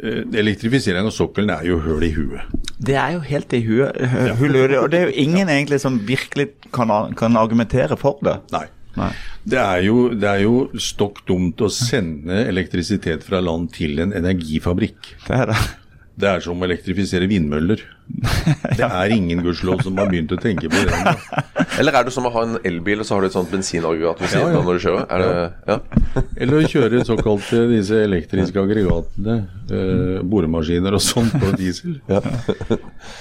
Øh, 0.00 0.24
elektrifisering 0.40 1.04
av 1.04 1.12
sokkelen 1.12 1.52
er 1.52 1.66
jo 1.68 1.80
høl 1.84 2.06
i 2.06 2.12
huet. 2.16 2.58
Det 2.80 2.96
er 2.96 3.18
jo 3.18 3.24
helt 3.26 3.52
i 3.52 3.62
huet. 3.66 3.98
Hullet, 4.40 4.76
og 4.80 4.88
det 4.92 5.00
er 5.00 5.10
jo 5.10 5.16
ingen 5.26 5.50
egentlig 5.52 5.80
som 5.82 5.98
virkelig 6.08 6.54
kan, 6.72 6.92
kan 7.18 7.36
argumentere 7.36 7.98
for 8.00 8.22
det. 8.24 8.38
Nei. 8.54 8.66
Nei. 8.98 9.10
Det, 9.44 9.58
er 9.60 9.84
jo, 9.86 10.08
det 10.16 10.26
er 10.28 10.40
jo 10.42 10.54
stokk 10.80 11.20
dumt 11.28 11.60
å 11.62 11.68
sende 11.72 12.40
elektrisitet 12.48 13.22
fra 13.26 13.42
land 13.44 13.70
til 13.76 14.00
en 14.02 14.14
energifabrikk. 14.16 15.12
Det 15.28 15.36
er 15.36 15.52
det. 15.52 15.60
Det 16.20 16.28
er 16.28 16.42
som 16.44 16.58
å 16.60 16.66
elektrifisere 16.66 17.28
vindmøller. 17.30 17.80
Det 18.78 18.84
er 18.86 19.12
ingen 19.14 19.40
gudskjelov 19.44 19.84
som 19.86 19.96
har 20.00 20.08
begynt 20.10 20.32
å 20.34 20.38
tenke 20.40 20.68
på 20.70 20.80
det. 20.82 21.14
Eller 21.78 21.94
er 21.96 22.08
det 22.08 22.12
som 22.12 22.26
å 22.26 22.32
ha 22.34 22.42
en 22.46 22.56
elbil 22.66 23.00
og 23.00 23.06
så 23.06 23.14
har 23.16 23.22
du 23.22 23.28
et 23.28 23.36
sånt 23.36 23.52
bensinaggregat 23.52 24.20
ved 24.20 24.32
siden 24.32 24.56
av 24.58 24.66
når 24.66 24.80
du 24.80 24.84
kjører? 24.84 25.04
Det, 25.22 25.44
ja. 25.70 25.76
Eller 26.42 26.58
å 26.58 26.72
kjøre 26.74 27.04
såkalte 27.10 27.62
disse 27.70 28.00
elektriske 28.08 28.60
aggregatene, 28.64 29.36
eh, 29.70 30.18
boremaskiner 30.32 30.98
og 30.98 31.04
sånn 31.04 31.30
på 31.36 31.52
diesel. 31.60 32.00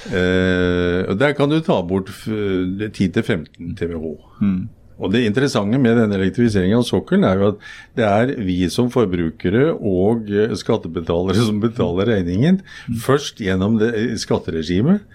eh, 0.09 1.05
og 1.05 1.15
Der 1.21 1.37
kan 1.37 1.53
du 1.53 1.59
ta 1.65 1.79
bort 1.85 2.09
10-15 2.25 3.77
TWh. 3.77 4.17
Mm. 4.41 4.59
Og 4.99 5.13
Det 5.13 5.23
interessante 5.23 5.79
med 5.79 5.95
denne 5.95 6.17
elektrifiseringen 6.19 6.81
av 6.81 6.87
sokkelen 6.87 7.23
er 7.23 7.39
jo 7.39 7.51
at 7.53 7.61
det 7.95 8.07
er 8.07 8.33
vi 8.43 8.57
som 8.71 8.89
forbrukere 8.91 9.71
og 9.73 10.27
eh, 10.27 10.51
skattebetalere 10.59 11.39
som 11.47 11.61
betaler 11.63 12.11
regningen. 12.11 12.59
Først 13.05 13.39
gjennom 13.43 13.79
skatteregimet. 14.19 15.05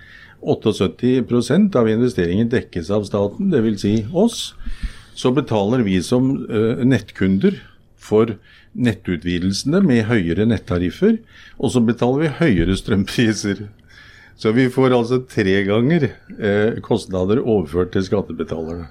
78% 0.44 1.76
av 1.80 1.88
investeringen 1.88 2.50
dekkes 2.52 2.90
av 2.92 3.06
staten, 3.08 3.52
dvs. 3.52 3.78
Si 3.80 3.94
oss. 4.12 4.40
Så 5.16 5.30
betaler 5.32 5.84
vi 5.86 6.00
som 6.04 6.26
uh, 6.50 6.82
nettkunder 6.84 7.54
for 7.96 8.34
nettutvidelsene 8.74 9.80
med 9.86 10.02
høyere 10.10 10.44
nettariffer, 10.50 11.16
og 11.56 11.72
så 11.72 11.80
betaler 11.86 12.26
vi 12.26 12.32
høyere 12.42 12.76
strømpriser. 12.76 13.62
Så 14.36 14.52
vi 14.52 14.66
får 14.74 14.96
altså 14.98 15.22
tre 15.30 15.54
ganger 15.64 16.08
kostnader 16.84 17.40
overført 17.40 17.94
til 17.94 18.04
skattebetalerne. 18.04 18.90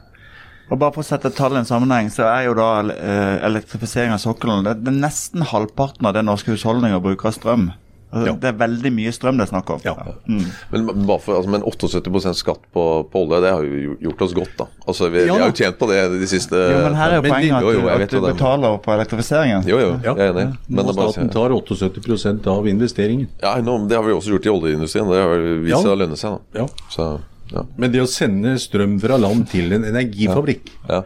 Og 0.74 0.80
bare 0.82 0.96
for 0.96 1.04
å 1.04 1.06
sette 1.06 1.30
tall 1.38 1.54
i 1.54 1.62
en 1.62 1.70
sammenheng, 1.70 2.10
så 2.10 2.26
er 2.32 2.48
jo 2.48 2.58
da 2.58 2.72
eh, 2.90 3.46
elektrifisering 3.46 4.16
av 4.16 4.22
sokkelen 4.24 4.66
det, 4.66 4.80
det 4.82 4.90
er 4.90 5.04
nesten 5.04 5.46
halvparten 5.46 6.10
av 6.10 6.16
det 6.18 6.26
norske 6.26 6.56
husholdninger 6.56 7.04
bruker 7.04 7.30
av 7.30 7.36
strøm. 7.38 7.68
Altså, 8.14 8.30
ja. 8.30 8.34
Det 8.38 8.50
er 8.52 8.58
veldig 8.60 8.90
mye 8.94 9.12
strøm 9.14 9.40
det 9.40 9.48
er 9.48 9.50
snakk 9.50 9.70
om. 9.74 9.80
Ja. 9.86 9.94
Mm. 10.30 10.44
Men, 10.70 10.90
for, 11.22 11.38
altså, 11.40 11.50
men 11.50 11.64
78% 11.66 12.38
skatt 12.38 12.66
på, 12.74 12.84
på, 13.10 13.24
olje, 13.26 13.40
det 13.42 13.54
har 13.56 13.66
jo 13.66 13.96
gjort 14.06 14.22
oss 14.26 14.36
godt, 14.38 14.54
da. 14.60 14.68
Altså, 14.86 15.10
vi, 15.10 15.24
ja, 15.24 15.34
vi 15.34 15.42
har 15.42 15.50
jo 15.50 15.58
tjent 15.58 15.80
på 15.80 15.90
det 15.90 16.00
de 16.14 16.30
siste 16.30 16.62
Jo, 16.62 16.84
Men 16.86 16.98
her 17.00 17.16
er 17.16 17.18
jo 17.18 17.26
poenget 17.26 17.58
at, 17.58 17.66
jo, 17.66 17.74
jo, 17.74 17.90
at, 17.96 18.06
du 18.14 18.28
betaler 18.28 18.78
på 18.86 18.94
elektrifiseringen. 18.94 19.66
Jo, 19.70 19.82
jo, 19.82 19.92
jeg 20.06 20.14
er 20.14 20.30
enig. 20.30 20.48
Men 20.70 20.94
og 20.94 20.98
staten 21.00 21.34
tar 21.34 21.58
78% 21.58 22.50
av 22.54 22.70
investeringen. 22.70 23.30
Ja, 23.42 23.58
no, 23.66 23.80
Det 23.90 23.98
har 23.98 24.06
vi 24.06 24.18
også 24.18 24.36
gjort 24.38 24.50
i 24.50 24.54
oljeindustrien. 24.54 25.10
Det 25.10 25.22
har 25.26 25.46
vist 25.66 25.80
seg 25.80 25.94
å 25.94 26.02
lønne 26.06 26.20
seg. 26.22 26.38
da. 26.38 26.66
Ja. 26.66 26.90
Så 26.94 27.12
ja. 27.52 27.66
Men 27.78 27.92
det 27.94 28.04
å 28.04 28.10
sende 28.10 28.56
strøm 28.62 28.96
fra 29.02 29.18
land 29.20 29.50
til 29.52 29.76
en 29.76 29.86
energifabrikk, 29.90 30.72
ja. 30.90 31.04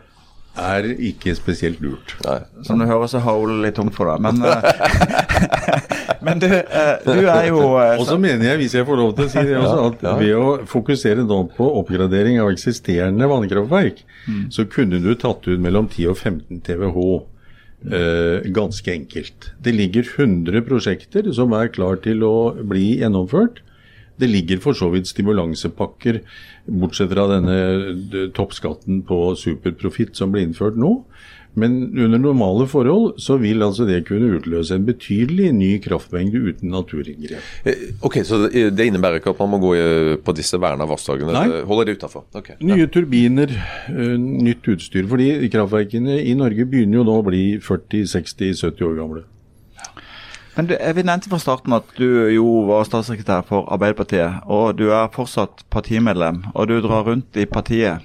er 0.58 0.88
ikke 1.10 1.34
spesielt 1.38 1.82
lurt. 1.84 2.16
Nei. 2.26 2.40
Som 2.68 2.82
du 2.82 2.88
hører, 2.90 3.10
så 3.12 3.22
har 3.24 3.40
Ole 3.42 3.58
litt 3.66 3.78
tungt 3.78 3.96
for 3.98 4.10
det. 4.12 4.18
Men, 4.24 4.42
eh, 4.46 6.12
men 6.28 6.42
du, 6.44 6.48
eh, 6.48 6.94
du 7.06 7.24
er 7.26 7.50
jo 7.50 7.62
eh, 7.82 7.96
Og 7.98 8.08
så 8.10 8.20
mener 8.22 8.52
jeg, 8.52 8.62
hvis 8.64 8.78
jeg 8.80 8.88
får 8.88 9.02
lov 9.02 9.16
til 9.18 9.28
å 9.28 9.34
si 9.34 9.46
det 9.50 9.58
også, 9.60 9.80
at 9.92 10.06
Ja, 10.06 10.12
ja. 10.12 10.18
ved 10.22 10.36
å 10.38 10.68
fokusere 10.70 11.26
nå 11.28 11.42
på 11.58 11.70
oppgradering 11.82 12.42
av 12.44 12.52
eksisterende 12.54 13.30
vannkraftverk, 13.32 14.04
så 14.54 14.68
kunne 14.70 15.02
du 15.04 15.14
tatt 15.16 15.48
ut 15.48 15.64
mellom 15.64 15.90
10 15.90 16.14
og 16.14 16.22
15 16.22 16.62
TWh. 16.68 17.02
Uh, 17.78 18.42
ganske 18.52 18.90
enkelt. 18.90 19.52
Det 19.62 19.70
ligger 19.70 20.02
100 20.02 20.64
prosjekter 20.66 21.28
som 21.38 21.52
er 21.54 21.70
klar 21.70 22.00
til 22.02 22.24
å 22.26 22.38
bli 22.66 22.96
gjennomført. 23.04 23.62
Det 24.20 24.30
ligger 24.30 24.60
for 24.64 24.74
så 24.74 24.90
vidt 24.94 25.08
stimulansepakker, 25.12 26.22
bortsett 26.68 27.12
fra 27.14 27.28
denne 27.36 28.30
toppskatten 28.36 29.04
på 29.08 29.36
superprofitt 29.38 30.16
som 30.18 30.32
ble 30.34 30.42
innført 30.48 30.78
nå. 30.80 31.04
Men 31.58 31.72
under 31.98 32.20
normale 32.22 32.68
forhold 32.70 33.16
så 33.24 33.40
vil 33.42 33.64
altså 33.66 33.88
det 33.88 34.04
kunne 34.06 34.28
utløse 34.38 34.76
en 34.78 34.84
betydelig 34.86 35.48
ny 35.58 35.70
kraftmengde 35.82 36.38
uten 36.52 36.70
naturinngrep. 36.70 37.42
Eh, 37.66 37.96
Ok, 38.06 38.20
Så 38.24 38.44
det 38.52 38.78
innebærer 38.86 39.18
ikke 39.18 39.34
at 39.34 39.40
man 39.40 39.50
må 39.56 39.60
gå 39.64 39.72
på 40.22 40.36
disse 40.38 40.60
verna 40.62 40.86
vassdragene? 40.86 41.34
Nei. 41.34 41.64
Holder 41.66 41.86
det 41.90 41.98
utafor? 41.98 42.26
Nye 42.62 42.78
Ja. 42.78 42.86
Turbiner, 42.86 43.50
eh, 43.90 44.18
nytt 44.18 44.62
utstyr. 44.70 45.08
Fordi 45.10 45.50
kraftverkene 45.50 46.20
i 46.22 46.36
Norge 46.36 46.66
begynner 46.70 47.02
jo 47.02 47.04
nå 47.04 47.18
å 47.22 47.26
bli 47.26 47.58
40-60-70 47.58 48.82
år 48.86 48.96
gamle. 49.02 49.24
Men 50.58 50.68
du, 50.68 50.74
Vi 50.74 51.04
nevnte 51.06 51.30
fra 51.30 51.38
starten 51.38 51.76
at 51.78 51.90
du 52.00 52.08
jo 52.34 52.64
var 52.66 52.88
statssekretær 52.88 53.46
for 53.46 53.68
Arbeiderpartiet. 53.74 54.42
Og 54.50 54.74
du 54.80 54.88
er 54.90 55.12
fortsatt 55.14 55.62
partimedlem, 55.74 56.42
og 56.56 56.72
du 56.72 56.80
drar 56.82 57.06
rundt 57.06 57.38
i 57.38 57.46
partiet. 57.46 58.02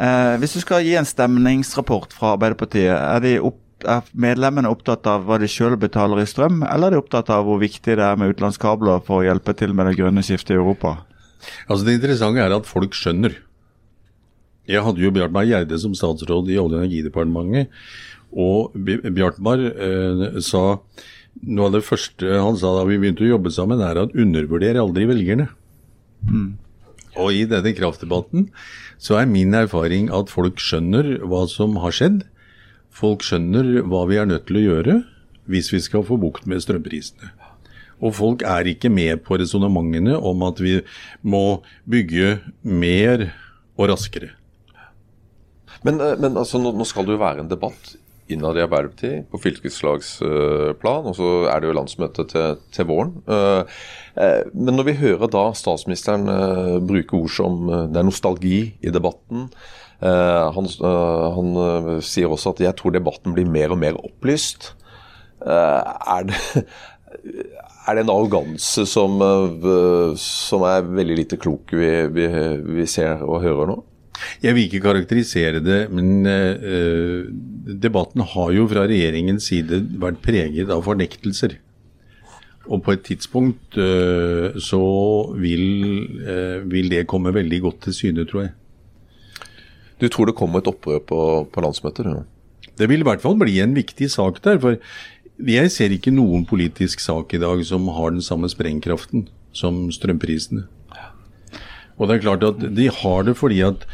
Eh, 0.00 0.36
hvis 0.40 0.56
du 0.56 0.62
skal 0.62 0.86
gi 0.86 0.94
en 0.96 1.08
stemningsrapport 1.08 2.16
fra 2.16 2.32
Arbeiderpartiet, 2.38 2.96
er, 2.96 3.44
opp, 3.44 3.60
er 3.84 4.08
medlemmene 4.16 4.72
opptatt 4.72 5.04
av 5.10 5.28
hva 5.28 5.36
de 5.42 5.50
sjøl 5.52 5.76
betaler 5.80 6.22
i 6.22 6.30
strøm, 6.30 6.62
eller 6.64 6.88
er 6.88 6.96
de 6.96 7.02
opptatt 7.02 7.28
av 7.34 7.44
hvor 7.44 7.60
viktig 7.60 7.98
det 7.98 8.08
er 8.08 8.16
med 8.16 8.32
utenlandskabler 8.32 9.04
for 9.04 9.20
å 9.20 9.28
hjelpe 9.28 9.52
til 9.60 9.76
med 9.76 9.90
det 9.90 9.98
grønne 10.00 10.24
skiftet 10.24 10.56
i 10.56 10.60
Europa? 10.62 10.96
Altså 11.68 11.84
Det 11.84 11.98
interessante 12.00 12.40
er 12.40 12.56
at 12.56 12.68
folk 12.68 12.96
skjønner. 12.96 13.36
Jeg 14.70 14.84
hadde 14.86 15.02
jo 15.02 15.12
Bjartmar 15.12 15.44
Gjerde 15.48 15.76
som 15.82 15.92
statsråd 15.98 16.48
i 16.48 16.56
Olje- 16.60 16.78
og 16.78 16.84
energidepartementet. 16.84 17.68
Og 18.30 18.76
Bjartmar 19.12 19.60
eh, 19.68 20.38
sa 20.46 20.78
Noe 21.40 21.70
av 21.70 21.76
det 21.78 21.86
første 21.86 22.40
han 22.42 22.58
sa 22.60 22.72
da 22.76 22.86
vi 22.88 22.98
begynte 23.00 23.24
å 23.24 23.34
jobbe 23.34 23.52
sammen, 23.54 23.80
er 23.80 24.02
at 24.02 24.16
undervurder 24.18 24.80
aldri 24.82 25.06
velgerne. 25.08 25.48
Og 27.18 27.34
i 27.34 27.46
denne 27.48 27.72
kraftdebatten 27.74 28.50
så 29.00 29.16
er 29.20 29.30
min 29.30 29.54
erfaring 29.56 30.10
at 30.14 30.30
folk 30.32 30.60
skjønner 30.62 31.16
hva 31.26 31.46
som 31.50 31.78
har 31.82 31.94
skjedd. 31.96 32.24
Folk 32.90 33.24
skjønner 33.26 33.80
hva 33.88 34.04
vi 34.10 34.18
er 34.20 34.28
nødt 34.28 34.46
til 34.50 34.60
å 34.60 34.66
gjøre 34.66 34.98
hvis 35.50 35.72
vi 35.72 35.80
skal 35.82 36.04
få 36.06 36.18
bukt 36.20 36.46
med 36.50 36.62
strømprisene. 36.62 37.32
Og 38.00 38.14
folk 38.16 38.44
er 38.46 38.68
ikke 38.70 38.90
med 38.92 39.24
på 39.26 39.36
resonnementene 39.40 40.16
om 40.16 40.44
at 40.46 40.60
vi 40.62 40.78
må 41.20 41.60
bygge 41.88 42.38
mer 42.62 43.26
og 43.76 43.90
raskere. 43.92 44.32
Men, 45.84 46.00
eh, 46.00 46.16
men 46.20 46.36
altså, 46.36 46.60
nå, 46.60 46.72
nå 46.76 46.84
skal 46.88 47.06
det 47.08 47.16
jo 47.16 47.24
være 47.24 47.44
en 47.44 47.50
debatt 47.50 47.94
innad 48.34 48.58
i 48.58 48.62
Arbeiderpartiet 48.64 49.28
på 49.30 49.40
fylkeslagsplan, 49.42 51.08
og 51.10 51.16
så 51.18 51.30
er 51.50 51.60
det 51.60 51.70
jo 51.70 51.76
landsmøte 51.76 52.26
til, 52.30 52.56
til 52.74 52.88
våren. 52.88 53.12
Eh, 53.26 53.76
eh, 54.22 54.40
Men 54.54 54.78
når 54.78 54.88
vi 54.90 54.98
hører 55.02 55.30
da 55.32 55.44
statsministeren 55.56 56.28
eh, 56.30 56.78
bruke 56.84 57.18
ord 57.18 57.34
som 57.34 57.60
det 57.92 58.00
er 58.00 58.08
nostalgi 58.08 58.60
i 58.80 58.94
debatten 58.94 59.50
Han, 60.00 60.64
han 60.80 61.48
sier 62.00 62.32
også 62.32 62.54
at 62.54 62.60
'jeg 62.64 62.76
tror 62.78 62.94
debatten 62.94 63.34
blir 63.36 63.44
mer 63.44 63.74
og 63.74 63.78
mer 63.82 63.98
opplyst'. 64.00 64.70
Er 65.44 66.24
det, 66.24 66.38
er 67.86 67.94
det 67.94 68.04
en 68.06 68.14
arroganse 68.14 68.86
som, 68.88 69.20
som 70.16 70.64
er 70.64 70.88
veldig 70.88 71.16
lite 71.18 71.36
klok 71.36 71.76
vi, 71.76 71.90
vi, 72.16 72.26
vi 72.80 72.86
ser 72.86 73.20
og 73.20 73.42
hører 73.44 73.68
nå? 73.68 73.76
Jeg 74.42 74.56
vil 74.56 74.66
ikke 74.66 74.82
karakterisere 74.84 75.62
det, 75.64 75.80
men 75.92 76.26
eh, 76.28 77.28
debatten 77.82 78.24
har 78.34 78.54
jo 78.56 78.66
fra 78.70 78.86
regjeringens 78.90 79.50
side 79.50 79.82
vært 80.00 80.22
preget 80.24 80.72
av 80.72 80.84
fornektelser. 80.86 81.58
Og 82.70 82.82
på 82.84 82.94
et 82.94 83.04
tidspunkt 83.06 83.78
eh, 83.80 84.56
så 84.60 84.82
vil, 85.40 85.64
eh, 86.22 86.58
vil 86.70 86.90
det 86.92 87.06
komme 87.10 87.34
veldig 87.34 87.62
godt 87.64 87.80
til 87.86 87.96
syne, 87.96 88.26
tror 88.28 88.46
jeg. 88.46 88.52
Du 90.00 90.08
tror 90.08 90.30
det 90.30 90.36
kommer 90.38 90.60
et 90.60 90.68
opprør 90.70 91.00
på, 91.04 91.22
på 91.52 91.64
landsmøtet? 91.64 92.06
Ja. 92.06 92.22
Det 92.80 92.88
vil 92.88 93.02
i 93.02 93.08
hvert 93.08 93.20
fall 93.20 93.36
bli 93.40 93.58
en 93.60 93.74
viktig 93.76 94.08
sak 94.12 94.40
der. 94.44 94.60
For 94.60 94.78
jeg 95.44 95.72
ser 95.72 95.92
ikke 95.92 96.12
noen 96.14 96.46
politisk 96.48 97.02
sak 97.04 97.34
i 97.36 97.40
dag 97.42 97.60
som 97.68 97.88
har 97.96 98.14
den 98.14 98.24
samme 98.24 98.48
sprengkraften 98.48 99.28
som 99.56 99.88
strømprisene. 99.92 100.66
Og 102.00 102.08
det 102.08 102.16
er 102.16 102.24
klart 102.24 102.46
at 102.48 102.64
de 102.76 102.88
har 102.88 103.28
det 103.28 103.36
fordi 103.38 103.60
at 103.66 103.84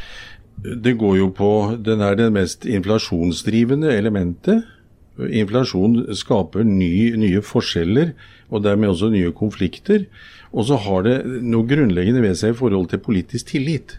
det 0.62 0.94
går 0.96 1.18
jo 1.18 1.26
på 1.36 1.50
Den 1.84 2.00
er 2.00 2.14
det 2.16 2.30
mest 2.32 2.64
inflasjonsdrivende 2.64 3.90
elementet. 3.92 4.64
Inflasjon 5.16 6.14
skaper 6.16 6.64
ny, 6.64 7.12
nye 7.16 7.42
forskjeller, 7.44 8.14
og 8.48 8.64
dermed 8.64 8.92
også 8.92 9.10
nye 9.12 9.34
konflikter. 9.36 10.06
Og 10.52 10.68
så 10.70 10.78
har 10.80 11.04
det 11.04 11.16
noe 11.44 11.66
grunnleggende 11.68 12.22
ved 12.24 12.38
seg 12.38 12.54
i 12.54 12.58
forhold 12.58 12.88
til 12.92 13.02
politisk 13.04 13.52
tillit. 13.52 13.98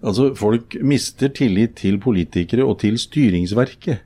Altså, 0.00 0.30
Folk 0.38 0.78
mister 0.80 1.28
tillit 1.28 1.76
til 1.82 1.98
politikere 2.00 2.64
og 2.64 2.78
til 2.84 2.96
styringsverket 3.00 4.05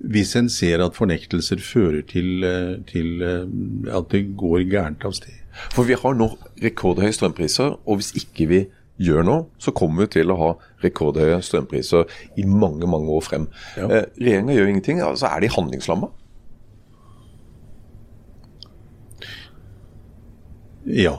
hvis 0.00 0.32
en 0.38 0.48
ser 0.48 0.80
at 0.84 0.96
fornektelser 0.96 1.60
fører 1.60 2.02
til, 2.08 2.44
eh, 2.44 2.78
til 2.88 3.22
eh, 3.22 3.96
at 3.96 4.08
det 4.12 4.36
går 4.36 4.64
gærent 4.70 5.04
av 5.04 5.12
sted. 5.12 5.36
For 5.74 5.84
vi 5.84 5.98
har 5.98 6.14
nå 6.16 6.30
rekordhøye 6.62 7.12
strømpriser, 7.12 7.76
og 7.84 8.00
hvis 8.00 8.14
ikke 8.16 8.46
vi 8.48 8.60
gjør 9.00 9.24
noe, 9.24 9.44
så 9.58 9.72
kommer 9.76 10.04
vi 10.04 10.14
til 10.16 10.32
å 10.32 10.38
ha 10.40 10.50
rekordhøye 10.84 11.40
strømpriser 11.44 12.08
i 12.40 12.46
mange 12.48 12.88
mange 12.88 13.12
år 13.12 13.26
frem. 13.26 13.48
Ja. 13.76 13.88
Eh, 13.88 14.08
Regjeringa 14.20 14.56
gjør 14.56 14.72
ingenting, 14.72 15.02
altså 15.04 15.28
er 15.28 15.44
de 15.44 15.52
handlingslamma? 15.52 16.10
Ja. 20.86 21.16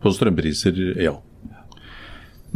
På 0.00 0.12
strømpriser, 0.12 0.80
ja. 1.02 1.18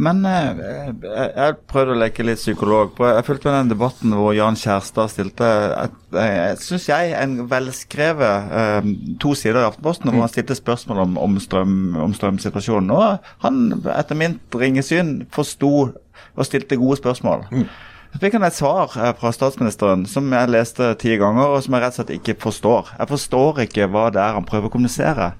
Men 0.01 0.23
eh, 0.25 0.61
jeg, 1.05 1.57
prøvde 1.69 1.93
å 1.93 1.99
leke 1.99 2.25
litt 2.25 2.41
psykolog. 2.41 2.95
på 2.97 3.05
Jeg 3.05 3.25
fulgte 3.27 3.49
med 3.49 3.57
den 3.59 3.73
debatten 3.75 4.15
hvor 4.17 4.33
Jan 4.33 4.57
Kjærstad 4.57 5.11
stilte 5.13 5.49
et, 5.77 5.99
eh, 6.17 6.55
synes 6.61 6.87
jeg, 6.89 7.11
en 7.19 7.35
velskrevet 7.51 8.55
eh, 8.61 8.89
to 9.21 9.35
sider 9.37 9.61
i 9.61 9.67
Aftenposten 9.69 10.09
hvor 10.09 10.25
han 10.25 10.33
stilte 10.33 10.57
spørsmål 10.57 11.03
om, 11.05 11.19
om, 11.21 11.37
strøm, 11.43 11.77
om 12.01 12.15
strømsituasjonen. 12.17 12.89
Og 12.95 13.31
han, 13.45 13.61
etter 13.93 14.17
mitt 14.17 14.57
ringe 14.57 14.83
syn, 14.85 15.19
forsto 15.33 15.71
og 15.91 16.47
stilte 16.47 16.79
gode 16.81 16.97
spørsmål. 17.01 17.45
Så 18.11 18.19
fikk 18.19 18.35
han 18.35 18.43
et 18.43 18.57
svar 18.57 18.89
fra 18.91 19.31
statsministeren 19.31 20.03
som 20.09 20.33
jeg 20.33 20.51
leste 20.51 20.89
ti 20.99 21.13
ganger, 21.19 21.53
og 21.53 21.61
som 21.63 21.77
jeg 21.77 21.83
rett 21.83 21.93
og 21.93 22.01
slett 22.01 22.17
ikke 22.17 22.39
forstår. 22.41 22.91
Jeg 22.97 23.11
forstår 23.11 23.61
ikke 23.67 23.87
hva 23.91 24.09
det 24.11 24.19
er 24.23 24.35
han 24.35 24.47
prøver 24.47 24.67
å 24.67 24.73
kommunisere. 24.73 25.31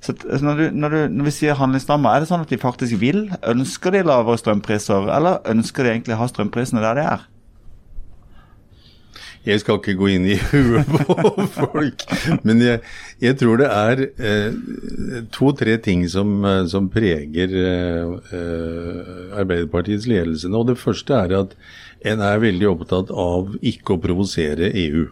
Så 0.00 0.14
altså, 0.14 0.44
når, 0.44 0.58
du, 0.60 0.66
når, 0.72 0.94
du, 0.94 1.14
når 1.18 1.28
vi 1.28 1.36
sier 1.36 1.58
handlingslamma, 1.58 2.14
er 2.14 2.22
det 2.22 2.30
sånn 2.30 2.44
at 2.44 2.52
de 2.52 2.60
faktisk 2.60 2.98
vil? 3.00 3.26
Ønsker 3.46 3.94
de 3.94 4.04
lavere 4.06 4.40
strømpriser, 4.40 5.08
eller 5.12 5.40
ønsker 5.52 5.84
de 5.86 5.94
egentlig 5.94 6.16
å 6.16 6.22
ha 6.22 6.28
strømprisene 6.30 6.84
der 6.84 7.00
de 7.00 7.08
er? 7.14 7.26
Jeg 9.46 9.62
skal 9.62 9.78
ikke 9.78 9.94
gå 9.94 10.08
inn 10.10 10.24
i 10.26 10.36
huet 10.50 10.88
på 10.90 11.46
folk, 11.54 12.02
men 12.46 12.62
jeg, 12.64 12.80
jeg 13.22 13.38
tror 13.38 13.60
det 13.60 13.68
er 13.70 14.02
eh, 14.02 14.56
to-tre 15.34 15.76
ting 15.82 16.02
som, 16.10 16.40
eh, 16.42 16.64
som 16.70 16.88
preger 16.90 17.54
eh, 17.60 18.16
eh, 18.34 19.38
Arbeiderpartiets 19.38 20.08
ledelse 20.10 20.50
nå. 20.50 20.64
Det 20.66 20.78
første 20.80 21.14
er 21.14 21.36
at 21.44 21.54
en 22.06 22.24
er 22.26 22.42
veldig 22.42 22.68
opptatt 22.72 23.12
av 23.14 23.54
ikke 23.62 23.94
å 23.94 24.02
provosere 24.02 24.72
EU. 24.82 25.06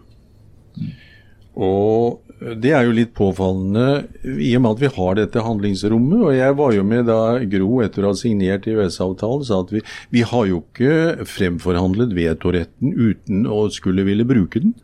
Og 1.55 2.24
det 2.61 2.73
er 2.77 2.85
jo 2.85 2.95
litt 2.97 3.15
påfallende 3.17 4.05
i 4.23 4.51
og 4.57 4.65
med 4.65 4.75
at 4.75 4.81
vi 4.83 4.91
har 4.97 5.19
dette 5.19 5.45
handlingsrommet. 5.45 6.25
Og 6.29 6.35
jeg 6.37 6.57
var 6.59 6.75
jo 6.77 6.87
med 6.87 7.07
da 7.09 7.21
Gro 7.51 7.79
etter 7.85 8.05
å 8.05 8.13
ha 8.13 8.19
signert 8.19 8.69
EØS-avtalen 8.69 9.47
sa 9.49 9.61
at 9.65 9.73
vi, 9.73 9.81
vi 10.13 10.25
har 10.29 10.49
jo 10.51 10.61
ikke 10.61 11.27
fremforhandlet 11.31 12.13
vetoretten 12.17 12.93
uten 12.93 13.47
å 13.49 13.67
skulle 13.73 14.05
ville 14.07 14.27
bruke 14.29 14.65
den. 14.65 14.75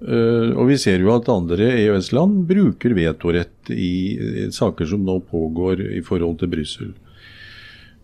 Eh, 0.00 0.56
og 0.56 0.70
vi 0.70 0.78
ser 0.80 1.02
jo 1.04 1.12
at 1.12 1.28
andre 1.28 1.68
EØS-land 1.76 2.42
bruker 2.48 2.96
vetorett 2.96 3.70
i, 3.74 4.48
saker 4.54 4.88
som 4.88 5.04
nå 5.04 5.18
pågår 5.28 5.84
i 5.98 6.02
forhold 6.06 6.40
til 6.40 6.52
Brussel. 6.56 6.90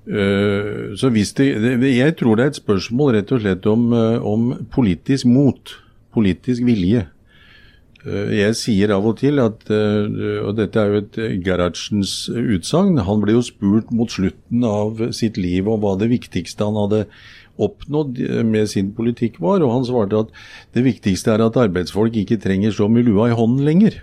Uh, 0.06 0.94
så 0.94 1.08
hvis 1.10 1.32
det, 1.34 1.48
Jeg 1.82 2.14
tror 2.14 2.36
det 2.38 2.44
er 2.44 2.50
et 2.52 2.58
spørsmål 2.60 3.16
rett 3.16 3.32
og 3.34 3.40
slett 3.42 3.64
om, 3.66 3.88
eh, 3.90 4.22
om 4.22 4.52
politisk 4.70 5.26
mot, 5.26 5.72
politisk 6.14 6.62
vilje. 6.62 7.08
Eh, 8.06 8.34
Jeg 8.38 8.56
sier 8.58 8.92
av 8.94 9.06
og 9.06 9.18
til 9.20 9.40
at, 9.42 9.66
eh, 9.70 10.42
og 10.44 10.54
dette 10.58 10.78
er 10.78 10.92
jo 10.92 11.00
et 11.02 11.18
eh, 11.18 11.38
Gerhardsens 11.42 12.28
utsagn, 12.30 13.00
han 13.02 13.22
ble 13.22 13.34
jo 13.34 13.42
spurt 13.42 13.90
mot 13.90 14.10
slutten 14.10 14.62
av 14.66 15.02
sitt 15.16 15.36
liv 15.40 15.66
om 15.66 15.80
hva 15.82 15.96
det 15.98 16.10
viktigste 16.12 16.64
han 16.64 16.78
hadde 16.78 17.06
oppnådd 17.56 18.20
med 18.44 18.68
sin 18.68 18.92
politikk 18.92 19.40
var, 19.40 19.64
og 19.64 19.72
han 19.72 19.86
svarte 19.88 20.26
at 20.26 20.34
det 20.76 20.84
viktigste 20.84 21.32
er 21.32 21.46
at 21.46 21.56
arbeidsfolk 21.56 22.18
ikke 22.20 22.36
trenger 22.42 22.74
så 22.76 22.86
med 22.92 23.08
lua 23.08 23.30
i 23.30 23.36
hånden 23.38 23.64
lenger. 23.64 24.02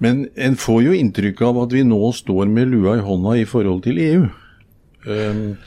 Men 0.00 0.22
en 0.40 0.56
får 0.56 0.80
jo 0.86 0.94
inntrykk 0.96 1.42
av 1.44 1.60
at 1.66 1.76
vi 1.76 1.84
nå 1.84 2.00
står 2.16 2.48
med 2.48 2.72
lua 2.72 2.96
i 2.96 3.04
hånda 3.04 3.36
i 3.36 3.44
forhold 3.44 3.84
til 3.84 4.00
EU. 4.00 4.24
Um, 5.04 5.58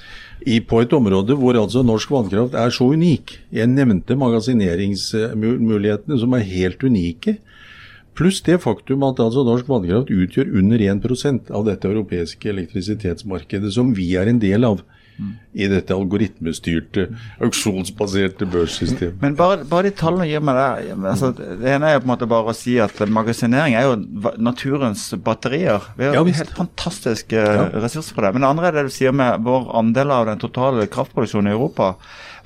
i, 0.47 0.59
på 0.63 0.79
et 0.83 0.93
område 0.95 1.35
hvor 1.37 1.57
altså 1.59 1.83
norsk 1.83 2.11
vannkraft 2.13 2.55
er 2.57 2.71
så 2.73 2.89
unik. 2.93 3.37
Jeg 3.55 3.67
nevnte 3.71 4.17
magasineringsmulighetene 4.19 6.19
som 6.21 6.35
er 6.37 6.47
helt 6.47 6.83
unike. 6.83 7.37
Pluss 8.15 8.41
det 8.43 8.61
faktum 8.63 9.03
at 9.07 9.19
altså 9.23 9.43
norsk 9.47 9.67
vannkraft 9.69 10.11
utgjør 10.11 10.53
under 10.59 10.79
1% 10.79 11.51
av 11.55 11.65
dette 11.67 11.87
europeiske 11.87 12.49
elektrisitetsmarkedet, 12.51 13.73
som 13.73 13.93
vi 13.95 14.13
er 14.19 14.31
en 14.31 14.41
del 14.41 14.67
av 14.67 14.81
i 15.53 15.67
dette 15.67 15.95
algoritmestyrte, 15.95 17.07
auksjonsbaserte 17.43 18.45
børssystemet. 18.49 19.17
Men 19.21 19.35
bare, 19.39 19.63
bare 19.67 19.89
de 19.89 19.93
tallene 19.97 20.27
gir 20.29 20.43
meg 20.45 20.59
det. 20.59 20.93
Altså, 21.09 21.31
det 21.35 21.73
ene 21.73 21.89
er 21.89 21.97
jo 21.97 22.03
på 22.03 22.07
en 22.07 22.13
måte 22.13 22.29
bare 22.29 22.53
å 22.53 22.57
si 22.57 22.77
at 22.81 23.01
magasinering 23.09 23.75
er 23.75 23.87
jo 23.89 24.33
naturens 24.37 25.09
batterier. 25.25 25.89
Vi 25.97 26.07
har 26.07 26.17
Ja, 26.19 26.23
helt 26.23 26.55
fantastiske 26.57 27.43
ressurser 27.81 28.15
for 28.15 28.25
det. 28.25 28.33
Men 28.35 28.45
det 28.45 28.51
andre 28.53 28.69
er 28.69 28.77
det 28.79 28.87
du 28.89 28.95
sier 28.95 29.15
med 29.15 29.43
vår 29.45 29.69
andel 29.81 30.13
av 30.15 30.27
den 30.29 30.41
totale 30.41 30.87
kraftproduksjonen 30.91 31.51
i 31.51 31.55
Europa. 31.57 31.95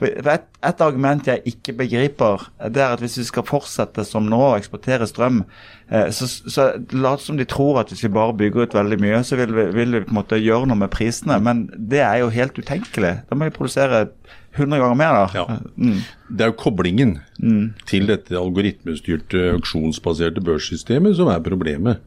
Et, 0.03 0.47
et 0.67 0.81
argument 0.83 1.27
jeg 1.27 1.41
ikke 1.49 1.75
begriper, 1.83 2.47
det 2.73 2.83
er 2.83 2.95
at 2.95 3.03
hvis 3.03 3.17
vi 3.21 3.25
skal 3.27 3.45
fortsette 3.47 4.05
som 4.07 4.27
nå 4.29 4.39
å 4.49 4.55
eksportere 4.57 5.07
strøm, 5.09 5.43
eh, 5.89 6.09
så, 6.15 6.27
så 6.27 6.69
lat 6.95 7.23
som 7.23 7.39
de 7.39 7.47
tror 7.49 7.81
at 7.81 7.93
hvis 7.93 8.03
vi 8.05 8.13
bare 8.13 8.35
bygger 8.39 8.67
ut 8.67 8.77
veldig 8.77 8.99
mye, 9.03 9.21
så 9.27 9.39
vil 9.39 9.53
vi, 9.55 9.67
vil 9.75 9.97
vi 9.97 10.03
på 10.05 10.13
en 10.13 10.19
måte 10.19 10.41
gjøre 10.41 10.69
noe 10.69 10.81
med 10.83 10.93
prisene. 10.93 11.39
Men 11.43 11.67
det 11.75 12.03
er 12.05 12.21
jo 12.23 12.33
helt 12.33 12.57
utenkelig. 12.59 13.15
Da 13.29 13.37
må 13.37 13.49
vi 13.49 13.55
produsere 13.55 14.07
100 14.55 14.79
ganger 14.79 14.97
mer. 14.97 15.19
da. 15.19 15.27
Ja. 15.33 15.59
Mm. 15.77 16.01
Det 16.29 16.45
er 16.45 16.51
jo 16.51 16.57
koblingen 16.57 17.15
til 17.89 18.09
dette 18.09 18.37
algoritmestyrte, 18.37 19.47
auksjonsbaserte 19.57 20.43
børssystemet 20.45 21.17
som 21.17 21.31
er 21.33 21.41
problemet. 21.45 22.03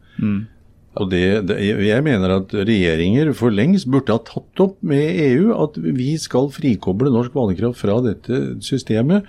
Og 0.96 1.11
det, 1.12 1.22
det, 1.50 1.56
jeg 1.85 2.04
mener 2.06 2.32
at 2.38 2.52
regjeringer 2.56 3.32
for 3.37 3.52
lengst 3.52 3.88
burde 3.92 4.14
ha 4.14 4.22
tatt 4.24 4.62
opp 4.64 4.78
med 4.87 5.18
EU 5.26 5.50
at 5.52 5.76
vi 5.82 6.14
skal 6.20 6.48
frikoble 6.54 7.12
norsk 7.12 7.35
vannkraft 7.37 7.82
fra 7.82 7.98
dette 8.04 8.38
systemet. 8.64 9.26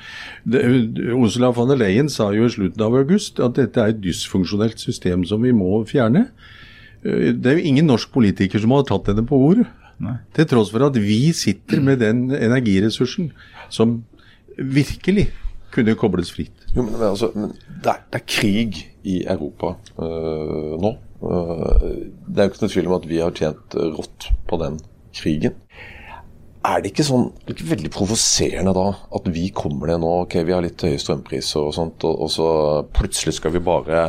Det, 0.47 0.63
Ursula 1.12 1.51
von 1.56 1.67
der 1.71 1.82
Leyen 1.82 2.12
sa 2.12 2.30
jo 2.36 2.47
i 2.47 2.53
slutten 2.53 2.86
av 2.86 2.95
august 2.95 3.41
at 3.43 3.58
dette 3.60 3.84
er 3.84 3.91
et 3.91 3.99
dysfunksjonelt 4.03 4.80
system 4.80 5.25
som 5.27 5.43
vi 5.43 5.51
må 5.56 5.82
fjerne. 5.89 6.30
Det 7.03 7.51
er 7.51 7.60
jo 7.60 7.67
ingen 7.69 7.88
norsk 7.91 8.13
politiker 8.15 8.63
som 8.63 8.73
har 8.75 8.88
tatt 8.88 9.12
henne 9.12 9.25
på 9.27 9.39
ordet. 9.49 9.67
Til 10.38 10.47
tross 10.47 10.71
for 10.71 10.86
at 10.86 10.97
vi 11.01 11.34
sitter 11.36 11.82
med 11.84 11.99
den 12.03 12.30
energiressursen 12.32 13.32
som 13.73 13.99
virkelig 14.58 15.27
kunne 15.73 15.97
kobles 15.99 16.32
fritt. 16.34 16.67
Jo, 16.75 16.84
men, 16.86 16.93
men, 16.93 17.10
altså, 17.10 17.32
men 17.36 17.51
det, 17.51 17.91
er, 17.91 18.03
det 18.13 18.21
er 18.21 18.25
krig 18.30 18.80
i 19.03 19.19
Europa 19.27 19.75
øh, 19.99 20.77
nå. 20.82 20.93
Det 21.21 22.38
er 22.38 22.47
jo 22.47 22.51
ikke 22.51 22.63
noe 22.63 22.73
tvil 22.73 22.89
om 22.89 22.97
at 22.99 23.08
vi 23.10 23.21
har 23.23 23.36
tjent 23.36 23.77
rått 23.97 24.30
på 24.49 24.60
den 24.62 24.77
krigen. 25.17 25.56
Er 26.67 26.82
det 26.84 26.91
ikke 26.91 27.06
sånn 27.08 27.30
det 27.45 27.53
er 27.53 27.56
ikke 27.56 27.73
veldig 27.75 27.91
provoserende 27.95 28.73
da 28.75 28.88
at 29.17 29.27
vi 29.32 29.47
kommer 29.56 29.91
det 29.91 29.99
nå 30.03 30.10
Ok, 30.25 30.36
vi 30.43 30.56
har 30.56 30.65
litt 30.65 30.84
høye 30.84 30.99
strømpriser 30.99 31.63
og 31.63 31.75
sånt, 31.77 32.03
og, 32.03 32.25
og 32.25 32.32
så 32.34 32.47
plutselig 32.97 33.38
skal 33.38 33.53
vi 33.56 33.63
bare 33.63 34.01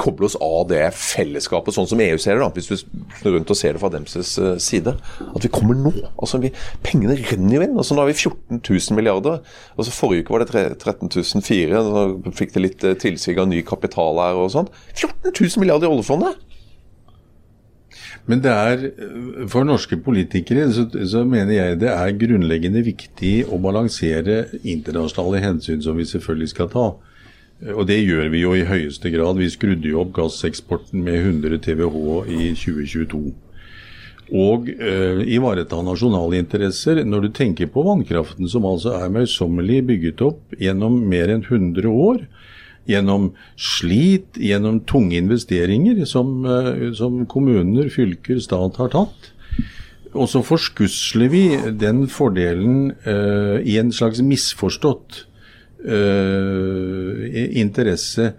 koble 0.00 0.28
oss 0.28 0.38
av 0.42 0.66
det 0.72 0.82
fellesskapet, 0.96 1.76
sånn 1.76 1.88
som 1.90 2.02
EU 2.02 2.18
ser 2.20 2.38
det, 2.38 2.42
da, 2.42 2.50
hvis 2.56 2.70
du 2.70 2.76
snur 3.20 3.36
rundt 3.36 3.52
og 3.52 3.58
ser 3.58 3.76
det 3.76 3.82
fra 3.84 3.92
deres 3.92 4.34
eh, 4.40 4.56
side. 4.62 4.96
At 5.30 5.46
vi 5.46 5.52
kommer 5.52 5.78
nå. 5.78 5.94
altså 6.16 6.40
vi, 6.42 6.52
Pengene 6.84 7.18
renner 7.20 7.56
jo 7.56 7.64
inn. 7.64 7.78
altså 7.78 7.96
Nå 7.96 8.04
har 8.04 8.10
vi 8.10 8.18
14 8.18 8.60
000 8.60 8.98
milliarder. 8.98 9.40
altså 9.76 9.94
Forrige 9.94 10.24
uke 10.26 10.34
var 10.34 10.44
det 10.44 10.66
13 10.80 11.12
400. 11.14 11.84
Nå 12.24 12.34
fikk 12.36 12.56
det 12.56 12.66
litt 12.66 12.80
tilsvig 12.80 13.20
tilsig 13.20 13.38
av 13.40 13.48
ny 13.50 13.62
kapital 13.66 14.18
her 14.20 14.38
og 14.38 14.50
sånn. 14.54 14.70
14 14.94 15.32
000 15.32 15.60
milliarder 15.62 15.88
i 15.88 15.94
oljefondet! 15.94 16.46
Men 18.28 18.42
det 18.44 18.50
er, 18.52 18.82
øh, 19.00 19.48
for 19.48 19.64
norske 19.64 19.96
politikere 19.96 20.68
så, 20.72 20.84
så 21.08 21.24
mener 21.24 21.54
jeg 21.54 21.80
det 21.80 21.90
er 21.90 22.18
grunnleggende 22.20 22.82
viktig 22.84 23.46
å 23.50 23.58
balansere 23.58 24.44
internasjonale 24.62 25.40
hensyn 25.42 25.82
som 25.82 25.96
vi 25.96 26.06
selvfølgelig 26.06 26.52
skal 26.52 26.70
ta. 26.70 26.86
Og 27.60 27.84
det 27.90 27.98
gjør 28.00 28.30
vi 28.32 28.40
jo 28.40 28.54
i 28.56 28.64
høyeste 28.64 29.10
grad. 29.12 29.36
Vi 29.36 29.50
skrudde 29.52 29.90
jo 29.90 30.00
opp 30.00 30.14
gasseksporten 30.16 31.02
med 31.04 31.18
100 31.20 31.60
TWh 31.66 32.30
i 32.32 32.52
2022. 32.56 33.20
Og 34.40 34.70
eh, 34.70 35.20
ivareta 35.34 35.80
nasjonale 35.84 36.38
interesser. 36.40 37.02
Når 37.04 37.26
du 37.26 37.30
tenker 37.36 37.68
på 37.68 37.84
vannkraften, 37.84 38.48
som 38.48 38.64
altså 38.68 38.94
er 39.02 39.12
møysommelig 39.12 39.82
bygget 39.90 40.24
opp 40.24 40.56
gjennom 40.56 41.02
mer 41.10 41.34
enn 41.34 41.44
100 41.44 41.90
år, 41.90 42.24
gjennom 42.88 43.32
slit, 43.60 44.40
gjennom 44.40 44.80
tunge 44.88 45.18
investeringer 45.20 46.06
som, 46.08 46.40
øh, 46.46 46.88
som 46.96 47.26
kommuner, 47.28 47.92
fylker, 47.92 48.40
stat 48.40 48.80
har 48.80 48.94
tatt. 48.94 49.32
Og 50.16 50.30
så 50.32 50.40
forskusler 50.42 51.28
vi 51.30 51.44
den 51.76 52.06
fordelen 52.10 52.94
eh, 53.04 53.60
i 53.68 53.76
en 53.82 53.92
slags 53.92 54.24
misforstått 54.24 55.26
interesse 57.60 58.32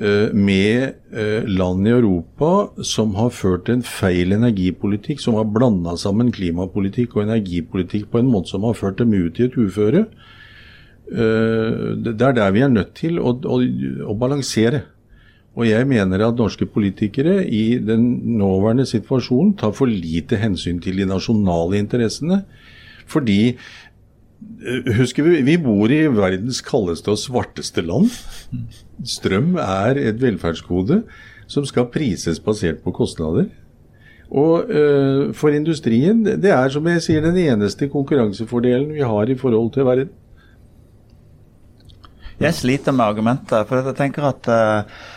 øh, 0.00 0.34
med 0.34 0.92
øh, 1.12 1.44
land 1.44 1.86
i 1.86 1.90
Europa 1.90 2.82
som 2.82 3.14
har 3.14 3.28
ført 3.28 3.68
en 3.68 3.82
feil 3.82 4.32
energipolitikk, 4.32 5.20
som 5.20 5.34
har 5.34 5.44
blanda 5.44 5.96
sammen 5.96 6.32
klimapolitikk 6.32 7.16
og 7.16 7.22
energipolitikk 7.26 8.10
på 8.10 8.18
en 8.18 8.30
måte 8.30 8.54
som 8.54 8.64
har 8.64 8.72
ført 8.78 8.98
dem 8.98 9.12
ut 9.12 9.38
i 9.38 9.48
et 9.48 9.56
uføre. 9.56 10.06
Eh, 11.12 11.96
Det 11.96 12.22
er 12.22 12.32
der 12.32 12.50
vi 12.50 12.60
er 12.60 12.68
nødt 12.68 12.94
til 12.94 13.18
å, 13.18 13.32
å, 13.32 13.60
å 14.08 14.14
balansere. 14.14 14.82
Og 15.58 15.66
jeg 15.66 15.86
mener 15.90 16.22
at 16.22 16.38
norske 16.38 16.66
politikere 16.70 17.42
i 17.42 17.78
den 17.82 18.36
nåværende 18.38 18.86
situasjonen 18.86 19.56
tar 19.58 19.72
for 19.74 19.90
lite 19.90 20.38
hensyn 20.38 20.78
til 20.80 21.00
de 21.00 21.06
nasjonale 21.08 21.80
interessene. 21.80 22.44
Fordi 23.08 23.40
eh, 23.48 23.56
Husker 24.98 25.26
vi, 25.26 25.40
vi 25.42 25.56
bor 25.58 25.90
i 25.90 26.04
verdens 26.14 26.60
kaldeste 26.62 27.10
og 27.10 27.18
svarteste 27.18 27.82
land. 27.82 28.10
Strøm 29.06 29.56
er 29.62 29.98
et 29.98 30.20
velferdsgode 30.22 31.02
som 31.50 31.66
skal 31.66 31.88
prises 31.90 32.38
basert 32.42 32.82
på 32.84 32.92
kostnader. 32.94 33.48
Og 34.28 34.70
øh, 34.70 35.34
for 35.34 35.48
industrien, 35.48 36.20
det 36.26 36.52
er 36.52 36.68
som 36.68 36.86
jeg 36.86 37.02
sier 37.02 37.24
den 37.24 37.38
eneste 37.40 37.88
konkurransefordelen 37.88 38.92
vi 38.92 39.00
har 39.00 39.30
i 39.30 39.38
forhold 39.38 39.72
til 39.72 39.88
verden. 39.88 40.10
Jeg 42.38 42.54
sliter 42.54 42.92
med 42.92 43.04
argumentet, 43.04 43.66
for 43.66 43.80
jeg 43.80 43.96
tenker 43.98 44.28
at 44.28 44.50
eh, 44.52 44.78
eh, 44.78 45.16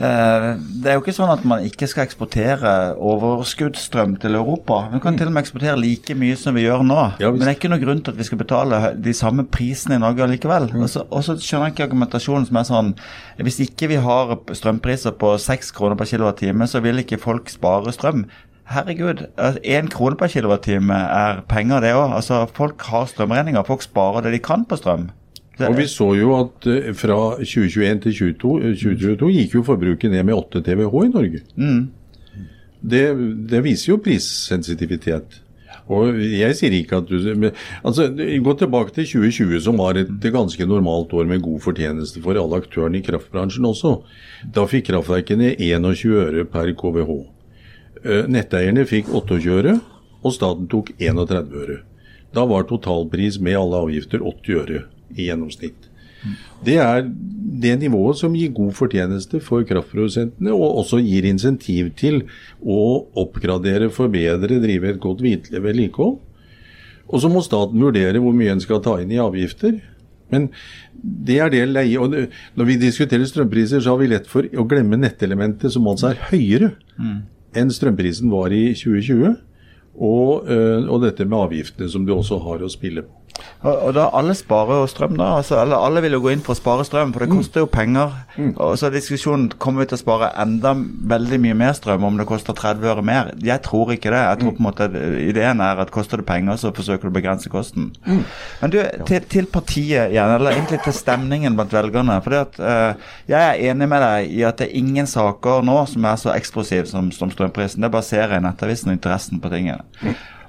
det 0.00 0.88
er 0.88 0.94
jo 0.96 1.02
ikke 1.02 1.12
sånn 1.12 1.28
at 1.34 1.42
man 1.44 1.64
ikke 1.66 1.84
skal 1.90 2.06
eksportere 2.06 2.70
overskuddsstrøm 2.96 4.14
til 4.22 4.38
Europa. 4.38 4.78
Vi 4.94 5.00
kan 5.04 5.18
til 5.18 5.28
og 5.28 5.34
med 5.36 5.42
eksportere 5.44 5.76
like 5.76 6.14
mye 6.16 6.38
som 6.40 6.56
vi 6.56 6.64
gjør 6.64 6.84
nå. 6.88 7.00
Ja. 7.20 7.28
Men 7.34 7.42
det 7.44 7.50
er 7.50 7.58
ikke 7.58 7.72
noe 7.72 7.82
grunn 7.82 8.00
til 8.06 8.14
at 8.14 8.20
vi 8.20 8.26
skal 8.28 8.40
betale 8.40 8.80
de 8.96 9.12
samme 9.16 9.44
prisene 9.52 9.98
i 9.98 10.02
Norge 10.02 10.28
likevel. 10.32 10.70
Så- 10.88 11.06
Og 11.10 11.22
så 11.24 11.36
skjønner 11.36 11.68
jeg 11.68 11.74
ikke 11.76 11.88
argumentasjonen 11.90 12.46
som 12.46 12.56
er 12.56 12.62
sånn 12.64 12.94
Hvis 13.38 13.60
ikke 13.60 13.88
vi 13.88 13.96
har 13.96 14.36
strømpriser 14.52 15.12
på 15.18 15.38
6 15.38 15.70
kroner 15.72 15.96
per 15.96 16.06
kWt, 16.06 16.68
så 16.68 16.80
vil 16.80 16.96
ikke 16.98 17.20
folk 17.20 17.48
spare 17.48 17.92
strøm. 17.92 18.24
Herregud, 18.70 19.26
én 19.64 19.88
krone 19.90 20.16
per 20.16 20.28
kWt 20.28 20.68
er 20.68 21.40
penger, 21.48 21.80
det 21.80 21.92
òg. 21.94 22.14
Altså, 22.14 22.46
folk 22.54 22.80
har 22.82 23.06
strømregninger. 23.06 23.66
Folk 23.66 23.82
sparer 23.82 24.22
det 24.22 24.32
de 24.32 24.38
kan 24.38 24.64
på 24.64 24.76
strøm. 24.78 25.10
Og 25.68 25.76
vi 25.76 25.86
så 25.90 26.08
jo 26.16 26.32
at 26.38 26.66
eh, 26.70 26.90
fra 26.96 27.18
2021 27.42 28.02
til 28.06 28.16
2022, 28.18 28.54
eh, 28.64 28.74
2022 28.80 29.30
gikk 29.36 29.58
jo 29.58 29.66
forbruket 29.66 30.12
ned 30.12 30.26
med 30.28 30.38
8 30.38 30.62
TWh 30.66 30.96
i 31.04 31.12
Norge. 31.12 31.44
Det, 32.80 33.04
det 33.50 33.60
viser 33.64 33.92
jo 33.92 34.00
prissensitivitet. 34.00 35.40
Og 35.90 36.20
jeg 36.22 36.54
sier 36.54 36.74
ikke 36.76 37.00
at 37.00 37.08
du 37.10 37.50
altså, 37.82 38.06
Gå 38.14 38.54
tilbake 38.58 38.94
til 38.94 39.08
2020, 39.08 39.60
som 39.64 39.80
var 39.80 39.98
et 39.98 40.30
ganske 40.32 40.66
normalt 40.66 41.12
år 41.12 41.26
med 41.26 41.42
god 41.42 41.60
fortjeneste 41.64 42.22
for 42.22 42.38
alle 42.38 42.60
aktørene 42.62 43.00
i 43.00 43.04
kraftbransjen 43.04 43.66
også. 43.66 43.96
Da 44.54 44.66
fikk 44.70 44.88
kraftverkene 44.90 45.56
21 45.58 46.14
øre 46.24 46.46
per 46.48 46.72
KWH. 46.78 47.18
Eh, 48.04 48.24
Netteierne 48.30 48.86
fikk 48.88 49.10
28 49.12 49.58
øre, 49.58 49.76
og 50.22 50.36
staten 50.36 50.70
tok 50.70 50.94
31 51.00 51.58
øre. 51.64 51.80
Da 52.34 52.46
var 52.46 52.68
totalpris 52.70 53.40
med 53.42 53.58
alle 53.58 53.82
avgifter 53.82 54.22
80 54.22 54.62
øre 54.62 54.86
i 55.16 55.28
gjennomsnitt. 55.28 55.90
Det 56.64 56.76
er 56.76 57.06
det 57.60 57.78
nivået 57.80 58.18
som 58.20 58.34
gir 58.36 58.52
god 58.52 58.74
fortjeneste 58.76 59.40
for 59.40 59.64
kraftprodusentene, 59.64 60.52
og 60.52 60.82
også 60.82 61.00
gir 61.00 61.24
insentiv 61.28 61.94
til 61.96 62.22
å 62.60 63.06
oppgradere, 63.20 63.88
forbedre, 63.92 64.60
drive 64.60 64.92
et 64.92 65.00
godt 65.00 65.24
vedlikehold. 65.24 66.18
Og 67.10 67.22
så 67.22 67.30
må 67.32 67.42
staten 67.42 67.80
vurdere 67.82 68.20
hvor 68.22 68.36
mye 68.36 68.52
en 68.54 68.62
skal 68.62 68.82
ta 68.84 68.98
inn 69.00 69.10
i 69.12 69.20
avgifter. 69.22 69.80
Men 70.30 70.50
det 70.94 71.40
er 71.42 71.50
det 71.50 71.64
leie 71.66 71.98
og 71.98 72.12
Når 72.54 72.68
vi 72.68 72.76
diskuterer 72.78 73.26
strømpriser, 73.26 73.80
så 73.80 73.96
har 73.96 74.02
vi 74.02 74.10
lett 74.12 74.28
for 74.30 74.46
å 74.46 74.66
glemme 74.68 75.00
nettelementet, 75.00 75.72
som 75.72 75.88
altså 75.90 76.12
er 76.12 76.26
høyere 76.30 76.74
enn 77.56 77.72
strømprisen 77.74 78.30
var 78.30 78.52
i 78.54 78.74
2020. 78.78 79.40
Og, 80.00 80.46
og 80.86 81.02
dette 81.02 81.26
med 81.26 81.38
avgiftene, 81.38 81.88
som 81.90 82.04
du 82.06 82.12
også 82.14 82.38
har 82.44 82.62
å 82.62 82.70
spille 82.70 83.02
på. 83.02 83.19
Og, 83.60 83.74
og 83.74 83.90
da 83.92 84.06
alle 84.16 84.32
sparer 84.36 84.78
jo 84.80 84.86
strøm, 84.88 85.18
da. 85.20 85.34
Altså, 85.40 85.58
alle, 85.60 85.76
alle 85.76 86.00
vil 86.04 86.16
jo 86.16 86.22
gå 86.24 86.30
inn 86.32 86.44
for 86.44 86.54
å 86.54 86.58
spare 86.58 86.84
strøm, 86.88 87.10
for 87.12 87.24
det 87.24 87.28
koster 87.34 87.64
jo 87.64 87.68
penger. 87.68 88.14
Og 88.54 88.78
så 88.80 88.88
er 88.88 88.94
diskusjonen 88.94 89.50
kommer 89.60 89.84
vi 89.84 89.90
til 89.90 89.98
å 89.98 90.00
spare 90.00 90.30
enda 90.40 90.72
veldig 91.12 91.40
mye 91.44 91.58
mer 91.60 91.74
strøm 91.76 92.06
om 92.08 92.16
det 92.16 92.24
koster 92.30 92.56
30 92.56 92.88
øre 92.94 93.04
mer. 93.04 93.32
Jeg 93.44 93.60
tror 93.66 93.92
ikke 93.92 94.14
det. 94.14 94.22
Jeg 94.24 94.40
tror 94.40 94.56
på 94.56 94.64
en 94.64 94.68
måte 94.70 94.88
at 94.88 94.96
Ideen 95.20 95.60
er 95.64 95.82
at 95.84 95.92
koster 95.92 96.22
det 96.22 96.26
penger, 96.30 96.56
så 96.62 96.72
forsøker 96.76 97.08
du 97.08 97.12
å 97.12 97.18
begrense 97.18 97.52
kosten. 97.52 97.90
Men 98.62 98.72
du, 98.72 98.80
til, 99.08 99.28
til 99.28 99.50
partiet 99.52 100.14
igjen, 100.14 100.34
eller 100.38 100.56
egentlig 100.56 100.80
til 100.86 100.96
stemningen 100.96 101.58
blant 101.58 101.76
velgerne. 101.76 102.16
For 102.24 102.40
at, 102.40 102.56
eh, 102.64 103.12
jeg 103.28 103.44
er 103.44 103.70
enig 103.74 103.90
med 103.92 104.04
deg 104.06 104.34
i 104.40 104.42
at 104.48 104.60
det 104.62 104.70
er 104.70 104.80
ingen 104.80 105.08
saker 105.10 105.64
nå 105.68 105.78
som 105.90 106.08
er 106.08 106.20
så 106.20 106.32
eksplosive 106.32 106.88
som, 106.88 107.12
som 107.12 107.32
strømprisen. 107.32 107.84
Det 107.84 107.92
baserer 107.92 108.38
jeg 108.38 108.48
Nettavisen 108.48 108.88
og 108.94 108.96
interessen 108.96 109.40
på 109.42 109.52
tingene. 109.52 109.84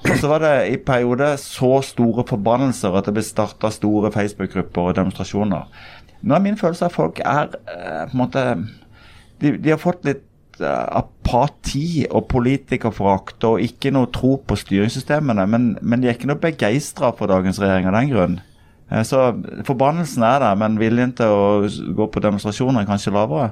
Og 0.01 0.17
så 0.17 0.29
var 0.31 0.41
det 0.41 0.55
i 0.73 0.79
perioder 0.81 1.37
så 1.37 1.77
store 1.85 2.25
forbannelser 2.27 2.95
at 2.97 3.07
det 3.07 3.13
ble 3.15 3.23
starta 3.25 3.69
store 3.73 4.11
Facebook-grupper 4.13 4.89
og 4.89 4.97
demonstrasjoner. 4.97 5.67
Nå 6.21 6.35
er 6.35 6.43
min 6.43 6.57
følelse 6.57 6.87
at 6.87 6.95
folk 6.95 7.21
er 7.21 7.53
eh, 7.69 8.03
på 8.09 8.15
en 8.15 8.21
måte 8.21 8.43
de, 9.41 9.55
de 9.57 9.73
har 9.73 9.81
fått 9.81 10.05
litt 10.05 10.61
eh, 10.61 10.85
apati 11.01 12.05
og 12.09 12.27
politikerforakt 12.33 13.45
og 13.49 13.61
ikke 13.65 13.93
noe 13.93 14.09
tro 14.13 14.35
på 14.45 14.57
styringssystemene. 14.57 15.47
Men, 15.49 15.73
men 15.81 16.01
de 16.01 16.09
er 16.09 16.17
ikke 16.17 16.29
noe 16.29 16.41
begeistra 16.41 17.13
for 17.17 17.31
dagens 17.31 17.61
regjering 17.61 17.89
av 17.89 17.97
den 17.97 18.13
grunn. 18.13 18.39
Eh, 18.91 19.03
Så 19.07 19.21
forbannelsen 19.69 20.25
er 20.27 20.41
der, 20.45 20.57
men 20.61 20.81
viljen 20.81 21.13
til 21.17 21.33
å 21.33 21.93
gå 21.97 22.09
på 22.13 22.25
demonstrasjoner 22.25 22.83
er 22.83 22.89
kanskje 22.89 23.13
lavere. 23.17 23.51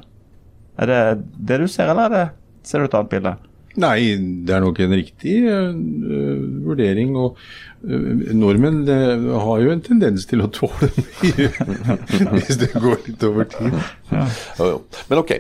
Er 0.79 0.89
det 0.89 1.01
det 1.49 1.61
du 1.61 1.67
ser, 1.67 1.89
eller 1.91 2.09
er 2.09 2.15
det, 2.15 2.25
ser 2.65 2.81
du 2.81 2.89
et 2.89 2.97
annet 2.97 3.13
bilde? 3.13 3.37
Nei, 3.77 4.15
det 4.45 4.55
er 4.55 4.63
nok 4.63 4.79
en 4.81 4.95
riktig 4.97 5.35
øh, 5.45 5.75
vurdering. 6.65 7.13
Og 7.19 7.37
uh, 7.83 8.33
nordmenn 8.35 8.81
uh, 8.89 9.35
har 9.43 9.61
jo 9.63 9.75
en 9.75 9.83
tendens 9.85 10.25
til 10.29 10.41
å 10.41 10.49
tåle 10.53 10.89
mye 11.21 11.51
hvis 12.33 12.59
det 12.63 12.73
går 12.73 12.97
litt 13.05 13.23
over 13.27 13.47
tid. 13.51 13.77
Ja. 14.09 14.25
Ja, 14.57 14.73
Men 15.11 15.21
ok. 15.21 15.37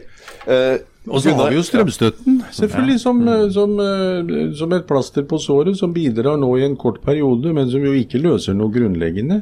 Og 1.09 1.23
så 1.23 1.33
har 1.33 1.49
vi 1.49 1.57
jo 1.57 1.63
strømstøtten, 1.65 2.35
selvfølgelig, 2.53 2.99
som, 3.01 3.21
øh, 3.27 3.47
som, 3.53 3.71
som 4.59 4.73
et 4.75 4.85
plaster 4.85 5.23
på 5.25 5.39
såret, 5.41 5.77
som 5.79 5.93
bidrar 5.95 6.37
nå 6.37 6.49
i 6.59 6.65
en 6.67 6.75
kort 6.77 6.99
periode, 7.01 7.53
men 7.55 7.71
som 7.71 7.81
jo 7.81 7.95
ikke 7.97 8.21
løser 8.21 8.53
noe 8.57 8.69
grunnleggende. 8.73 9.39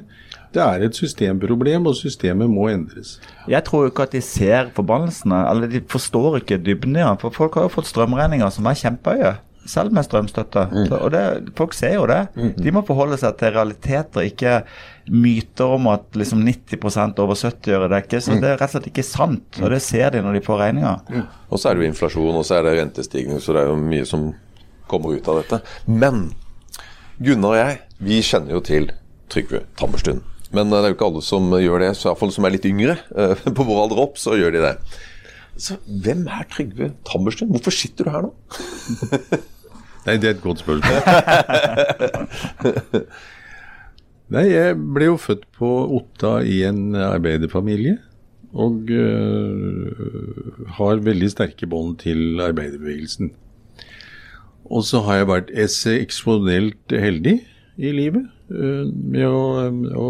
Det 0.54 0.64
er 0.64 0.86
et 0.88 0.96
systemproblem, 0.96 1.90
og 1.90 1.98
systemet 2.00 2.50
må 2.50 2.70
endres. 2.72 3.18
Jeg 3.50 3.64
tror 3.68 3.90
ikke 3.90 4.08
at 4.08 4.16
de 4.16 4.22
ser 4.24 4.72
forbannelsene, 4.76 5.42
eller 5.52 5.72
de 5.72 5.82
forstår 5.90 6.40
ikke 6.42 6.62
dybden 6.64 6.96
i 6.96 7.04
den. 7.04 7.20
For 7.22 7.36
folk 7.36 7.60
har 7.60 7.68
jo 7.68 7.76
fått 7.78 7.90
strømregninger 7.92 8.50
som 8.54 8.70
er 8.70 8.80
kjempehøye, 8.80 9.34
selv 9.68 9.92
med 9.92 10.08
strømstøtte. 10.08 10.64
Mm. 10.72 10.86
Og 10.96 11.12
det, 11.12 11.24
folk 11.58 11.76
ser 11.76 11.98
jo 11.98 12.06
det. 12.08 12.22
De 12.64 12.72
må 12.72 12.86
forholde 12.88 13.20
seg 13.20 13.36
til 13.40 13.52
realiteter, 13.58 14.30
ikke 14.30 14.62
myter 15.12 15.76
om 15.76 15.90
at 15.92 16.16
liksom 16.20 16.42
90% 16.48 17.20
over 17.24 17.36
70 17.36 17.76
øre 17.76 17.92
dekkes. 17.92 18.30
Så 18.30 18.40
det 18.40 18.54
er 18.54 18.60
rett 18.62 18.72
og 18.72 18.78
slett 18.78 18.90
ikke 18.94 19.08
sant, 19.08 19.62
og 19.62 19.72
det 19.76 19.82
ser 19.84 20.16
de 20.16 20.24
når 20.24 20.40
de 20.40 20.46
får 20.48 20.62
regninger. 20.64 21.24
Og 21.52 21.60
så 21.60 21.70
er 21.70 21.76
det 21.76 21.86
jo 21.86 21.92
inflasjon, 21.92 22.36
og 22.40 22.48
så 22.48 22.60
er 22.60 22.68
det 22.68 22.78
rentestigning, 22.80 23.44
så 23.44 23.56
det 23.56 23.66
er 23.66 23.72
jo 23.74 23.80
mye 23.84 24.08
som 24.08 24.30
kommer 24.88 25.20
ut 25.20 25.28
av 25.28 25.42
dette. 25.42 25.62
Men 25.86 26.30
Gunnar 27.20 27.50
og 27.50 27.58
jeg, 27.58 27.78
vi 28.08 28.22
kjenner 28.24 28.54
jo 28.56 28.64
til 28.64 28.92
Trygve 29.34 29.64
Tammerstuen. 29.80 30.22
Men 30.56 30.70
det 30.72 30.78
er 30.80 30.92
jo 30.92 30.96
ikke 30.96 31.08
alle 31.10 31.24
som 31.26 31.50
gjør 31.60 31.84
det, 31.84 31.90
så 31.98 32.08
i 32.08 32.10
hvert 32.12 32.22
fall 32.22 32.34
som 32.36 32.46
er 32.48 32.54
litt 32.56 32.68
yngre. 32.70 32.96
eh, 33.18 33.46
På 33.58 33.66
vår 33.68 33.82
alder 33.86 34.04
opp, 34.06 34.16
så 34.22 34.38
gjør 34.40 34.52
de 34.56 34.62
det. 34.64 34.74
Så 35.58 35.80
hvem 36.04 36.22
er 36.30 36.46
Trygve 36.54 36.92
Tammerstuen? 37.08 37.50
Hvorfor 37.56 37.74
sitter 37.74 38.08
du 38.08 38.12
her 38.14 38.28
nå? 38.28 38.32
Nei, 40.08 40.16
det 40.22 40.28
er 40.30 40.36
et 40.38 40.44
godt 40.44 40.62
spørsmål. 40.62 41.02
Nei, 44.36 44.44
jeg 44.52 44.76
ble 44.96 45.10
jo 45.10 45.18
født 45.20 45.44
på 45.58 45.70
Otta 45.98 46.38
i 46.48 46.62
en 46.68 46.96
arbeiderfamilie. 46.96 47.98
Og 48.58 48.88
øh, 48.94 50.70
har 50.78 51.02
veldig 51.04 51.30
sterke 51.34 51.68
bånd 51.68 51.98
til 52.06 52.40
arbeiderbevegelsen. 52.46 53.34
Og 54.72 54.82
så 54.88 55.02
har 55.04 55.14
jeg 55.22 55.32
vært 55.34 55.52
eksponelt 55.58 56.86
heldig 56.96 57.36
i 57.78 57.92
livet 57.96 58.26
med 58.50 59.28
å, 59.28 59.42
å 59.98 60.08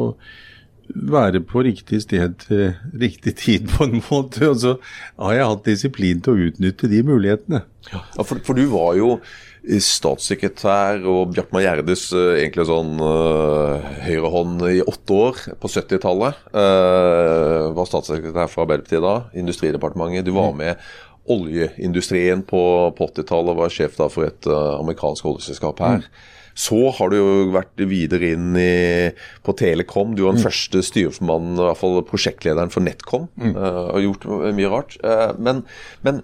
være 0.88 1.42
på 1.46 1.64
riktig 1.66 2.02
sted 2.04 2.38
til 2.44 2.72
riktig 3.00 3.36
tid, 3.42 3.68
på 3.72 3.88
en 3.88 4.00
måte. 4.10 4.48
Og 4.50 4.62
så 4.64 4.78
har 5.18 5.36
jeg 5.36 5.52
hatt 5.52 5.68
disiplin 5.68 6.24
til 6.24 6.34
å 6.34 6.48
utnytte 6.50 6.90
de 6.92 7.04
mulighetene. 7.08 7.64
Ja, 7.92 8.04
for, 8.24 8.42
for 8.44 8.58
du 8.58 8.66
var 8.72 8.96
jo 9.00 9.12
eh, 9.18 9.82
statssekretær 9.84 11.06
og 11.08 11.34
Bjartmar 11.34 11.66
Gjerdes 11.66 12.08
eh, 12.16 12.38
egentlig 12.42 12.68
sånn 12.68 12.98
uh, 13.00 13.84
høyrehånd 14.08 14.66
i 14.72 14.80
åtte 14.84 15.20
år 15.28 15.44
på 15.62 15.72
70-tallet. 15.72 16.48
Uh, 16.54 17.74
var 17.78 17.90
statssekretær 17.90 18.52
for 18.52 18.66
Arbeiderpartiet 18.66 19.04
da, 19.06 19.18
Industridepartementet. 19.38 20.28
Du 20.28 20.36
var 20.38 20.56
med 20.58 20.88
oljeindustrien 21.28 22.44
på, 22.48 22.64
på 22.96 23.12
80-tallet, 23.12 23.58
var 23.60 23.72
sjef 23.74 23.98
da 24.00 24.08
for 24.12 24.28
et 24.30 24.48
uh, 24.48 24.78
amerikansk 24.80 25.28
oljeselskap 25.28 25.84
her. 25.84 26.10
Så 26.58 26.80
har 26.98 27.12
du 27.12 27.18
jo 27.20 27.28
vært 27.54 27.84
videre 27.90 28.32
inn 28.34 28.58
i, 28.58 29.12
på 29.46 29.54
Telekom. 29.58 30.16
Du 30.18 30.24
var 30.26 30.34
den 30.36 30.42
første 30.42 30.82
styreformannen, 30.86 31.60
i 31.60 31.68
hvert 31.68 31.82
fall 31.82 32.00
prosjektlederen 32.08 32.74
for 32.74 32.86
NetCom. 32.86 33.28
eh, 33.54 33.84
og 33.94 34.02
gjort 34.08 34.28
mye 34.58 34.72
rart. 34.74 34.98
Eh, 35.06 35.36
men, 35.38 35.62
men 36.08 36.24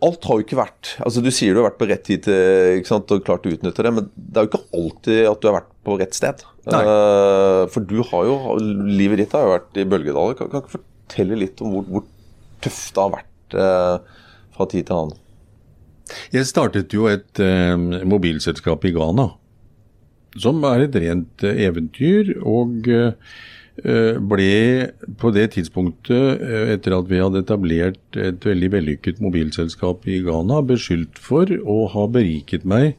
alt 0.00 0.24
har 0.24 0.38
jo 0.38 0.44
ikke 0.46 0.56
vært 0.56 0.94
altså 1.04 1.20
Du 1.20 1.28
sier 1.34 1.52
du 1.52 1.60
har 1.60 1.68
vært 1.68 1.80
på 1.80 1.88
rett 1.90 2.06
tid 2.06 2.24
til, 2.24 2.78
ikke 2.78 2.88
sant, 2.88 3.12
og 3.12 3.26
klart 3.26 3.44
å 3.44 3.52
utnytte 3.52 3.84
det, 3.84 3.92
men 3.92 4.08
det 4.14 4.40
er 4.40 4.46
jo 4.46 4.50
ikke 4.52 4.80
alltid 4.80 5.20
at 5.28 5.42
du 5.42 5.50
har 5.50 5.58
vært 5.58 5.74
på 5.84 5.98
rett 6.00 6.16
sted. 6.16 6.44
Eh, 6.70 7.62
for 7.72 7.90
du 7.92 7.98
har 8.12 8.28
jo, 8.28 8.38
livet 8.88 9.22
ditt 9.22 9.36
har 9.36 9.46
jo 9.46 9.54
vært 9.56 9.80
i 9.80 9.86
bølgedaler. 9.88 10.38
Kan, 10.38 10.52
kan 10.52 10.64
ikke 10.64 10.78
fortelle 10.78 11.40
litt 11.40 11.60
om 11.64 11.76
hvor, 11.76 11.86
hvor 11.92 12.08
tøft 12.64 12.94
det 12.96 13.04
har 13.04 13.14
vært 13.14 13.56
uh, 13.56 14.24
fra 14.56 14.66
tid 14.70 14.88
til 14.88 14.96
annen? 14.96 15.20
Jeg 16.34 16.48
startet 16.48 16.94
jo 16.96 17.08
et 17.10 17.40
eh, 17.42 17.76
mobilselskap 18.08 18.84
i 18.88 18.94
Ghana, 18.96 19.30
som 20.40 20.62
er 20.68 20.86
et 20.86 21.00
rent 21.02 21.46
eh, 21.46 21.64
eventyr. 21.68 22.34
Og 22.46 22.88
eh, 22.90 23.14
ble 23.80 24.90
på 25.20 25.30
det 25.34 25.46
tidspunktet, 25.54 26.42
eh, 26.42 26.74
etter 26.74 26.96
at 26.98 27.08
vi 27.10 27.22
hadde 27.22 27.42
etablert 27.44 28.18
et 28.18 28.44
veldig 28.44 28.70
vellykket 28.76 29.22
mobilselskap 29.24 30.06
i 30.10 30.20
Ghana, 30.26 30.62
beskyldt 30.66 31.18
for 31.22 31.50
å 31.64 31.84
ha 31.94 32.06
beriket 32.10 32.66
meg 32.68 32.94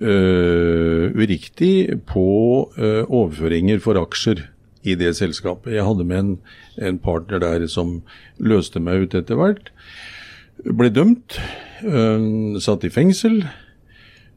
eh, 0.00 1.06
uriktig 1.16 2.02
på 2.08 2.28
eh, 2.78 3.02
overføringer 3.04 3.82
for 3.84 4.00
aksjer 4.00 4.46
i 4.86 4.94
det 4.98 5.16
selskapet. 5.18 5.74
Jeg 5.74 5.86
hadde 5.86 6.06
med 6.06 6.18
en, 6.18 6.34
en 6.78 6.98
partner 7.02 7.42
der 7.42 7.66
som 7.70 8.00
løste 8.38 8.80
meg 8.82 9.06
ut 9.06 9.18
etter 9.18 9.38
hvert 9.40 9.72
ble 10.64 10.90
dømt, 10.90 11.38
øh, 11.84 12.60
satt 12.62 12.84
i 12.84 12.92
fengsel. 12.92 13.44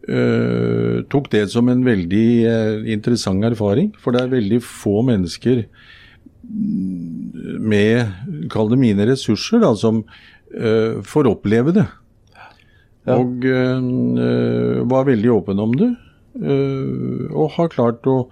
øh, 0.10 1.04
tok 1.12 1.32
det 1.32 1.50
som 1.52 1.70
en 1.70 1.86
veldig 1.86 2.46
øh, 2.46 2.92
interessant 2.92 3.46
erfaring, 3.46 3.94
for 4.00 4.12
det 4.12 4.22
er 4.22 4.28
veldig 4.28 4.64
få 4.64 5.02
mennesker 5.02 5.64
med, 7.60 8.10
kall 8.50 8.72
det 8.72 8.80
mine 8.80 9.06
ressurser, 9.06 9.60
da, 9.62 9.76
som 9.78 10.04
får 11.06 11.28
oppleve 11.30 11.76
det. 11.76 11.86
Og 13.10 13.46
øh, 13.46 14.90
var 14.90 15.06
veldig 15.08 15.32
åpen 15.32 15.60
om 15.60 15.74
det, 15.78 15.96
øh, 16.42 17.30
og 17.32 17.54
har 17.56 17.72
klart 17.74 18.08
å 18.10 18.30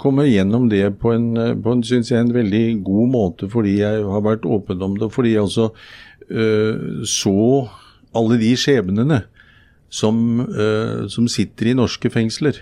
komme 0.00 0.26
gjennom 0.26 0.68
det 0.70 0.98
på 1.02 1.12
en, 1.14 1.32
på 1.62 1.74
en 1.74 1.82
synes 1.86 2.10
jeg, 2.10 2.20
en 2.20 2.34
veldig 2.34 2.80
god 2.86 3.10
måte, 3.12 3.48
fordi 3.50 3.78
jeg 3.80 4.04
har 4.06 4.24
vært 4.24 4.46
åpen 4.48 4.82
om 4.82 4.96
det, 4.98 5.10
fordi 5.14 5.34
jeg 5.36 5.44
også 5.46 5.68
så 6.28 7.38
alle 8.16 8.36
de 8.40 8.50
skjebnene 8.58 9.22
som, 9.88 10.40
øh, 10.40 11.08
som 11.08 11.28
sitter 11.28 11.70
i 11.70 11.76
norske 11.76 12.10
fengsler, 12.12 12.60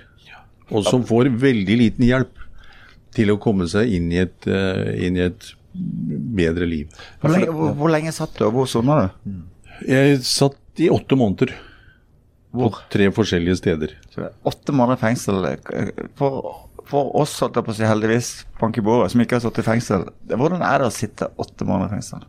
og 0.70 0.86
som 0.86 1.04
får 1.06 1.30
veldig 1.38 1.78
liten 1.78 2.06
hjelp 2.06 2.42
til 3.16 3.32
å 3.32 3.38
komme 3.40 3.68
seg 3.70 3.92
inn 3.96 4.10
i 4.12 4.20
et, 4.22 4.46
øh, 4.46 4.90
inn 5.06 5.18
i 5.18 5.24
et 5.26 5.52
bedre 5.76 6.66
liv. 6.68 6.90
Hvor 7.20 7.34
lenge, 7.34 7.52
hvor, 7.52 7.72
hvor 7.78 7.92
lenge 7.92 8.12
satt 8.14 8.36
du, 8.38 8.46
og 8.48 8.54
hvor 8.54 8.70
sona 8.70 8.98
du? 9.06 9.40
Jeg 9.86 10.20
satt 10.24 10.80
i 10.80 10.88
åtte 10.92 11.18
måneder 11.18 11.52
Hvor? 12.56 12.70
på 12.70 12.86
tre 12.92 13.10
forskjellige 13.12 13.58
steder. 13.60 13.92
Så 14.14 14.30
Åtte 14.48 14.72
måneder 14.72 15.00
fengsel. 15.00 15.44
For, 16.16 16.62
for 16.88 17.12
oss, 17.20 17.34
holdt 17.42 17.58
jeg 17.60 17.66
på 17.66 17.74
å 17.74 17.76
si, 17.76 17.84
heldigvis, 17.84 18.30
bank 18.60 18.78
i 18.80 18.84
bordet, 18.84 19.10
som 19.12 19.20
ikke 19.20 19.36
har 19.36 19.44
sittet 19.44 19.64
i 19.64 19.68
fengsel. 19.68 20.08
Hvordan 20.32 20.64
er 20.64 20.80
det 20.80 20.88
å 20.88 20.94
sitte 20.96 21.28
åtte 21.36 21.68
måneder 21.68 21.92
i 21.92 21.98
fengsel? 21.98 22.24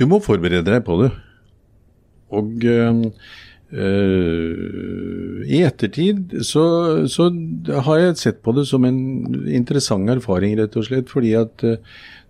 Du 0.00 0.06
må 0.08 0.20
forberede 0.24 0.64
deg 0.64 0.80
på 0.86 0.96
det. 1.02 1.10
Og 2.32 2.64
øh, 2.64 3.02
øh, 3.72 5.42
I 5.44 5.60
ettertid 5.66 6.40
så, 6.46 6.64
så, 7.10 7.28
har 7.84 8.00
jeg 8.00 8.16
sett 8.16 8.40
på 8.42 8.54
det 8.56 8.64
som 8.70 8.86
en 8.88 9.00
interessant 9.44 10.08
erfaring, 10.08 10.56
rett 10.56 10.78
og 10.80 10.88
slett. 10.88 11.12
Fordi 11.12 11.34
at 11.36 11.66
øh, 11.68 11.76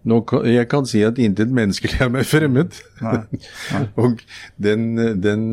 nå 0.02 0.22
kan, 0.26 0.46
jeg 0.50 0.66
kan 0.72 0.88
si 0.88 1.04
at 1.06 1.20
intet 1.22 1.54
menneskelig 1.54 2.00
er 2.02 2.10
meg 2.10 2.26
fremmed. 2.26 2.74
Nei. 3.04 3.22
Nei. 3.70 3.86
og 4.02 4.22
den, 4.58 4.96
den 5.22 5.50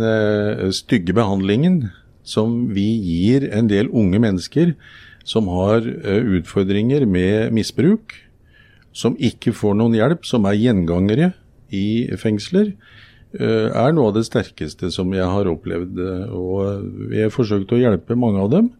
stygge 0.74 1.14
behandlingen 1.14 1.84
som 2.28 2.64
vi 2.74 2.88
gir 3.04 3.46
en 3.54 3.70
del 3.70 3.92
unge 3.94 4.20
mennesker 4.20 4.74
som 5.28 5.50
har 5.52 5.84
utfordringer 6.38 7.04
med 7.06 7.52
misbruk, 7.52 8.16
som 8.96 9.18
ikke 9.20 9.52
får 9.54 9.76
noen 9.76 9.96
hjelp, 10.00 10.24
som 10.26 10.48
er 10.48 10.56
gjengangere 10.56 11.34
i 11.74 12.08
fengsler, 12.20 12.74
Eh, 13.36 13.68
er 13.76 13.92
noe 13.92 14.10
av 14.10 14.16
det 14.16 14.24
sterkeste 14.26 14.90
som 14.94 15.12
jeg 15.14 15.28
har 15.28 15.50
opplevd. 15.52 16.00
Eh, 16.00 16.32
og 16.32 17.12
jeg 17.14 17.28
har 17.28 17.34
forsøkt 17.34 17.74
å 17.76 17.82
hjelpe 17.82 18.16
mange 18.16 18.40
av 18.42 18.50
dem, 18.54 18.72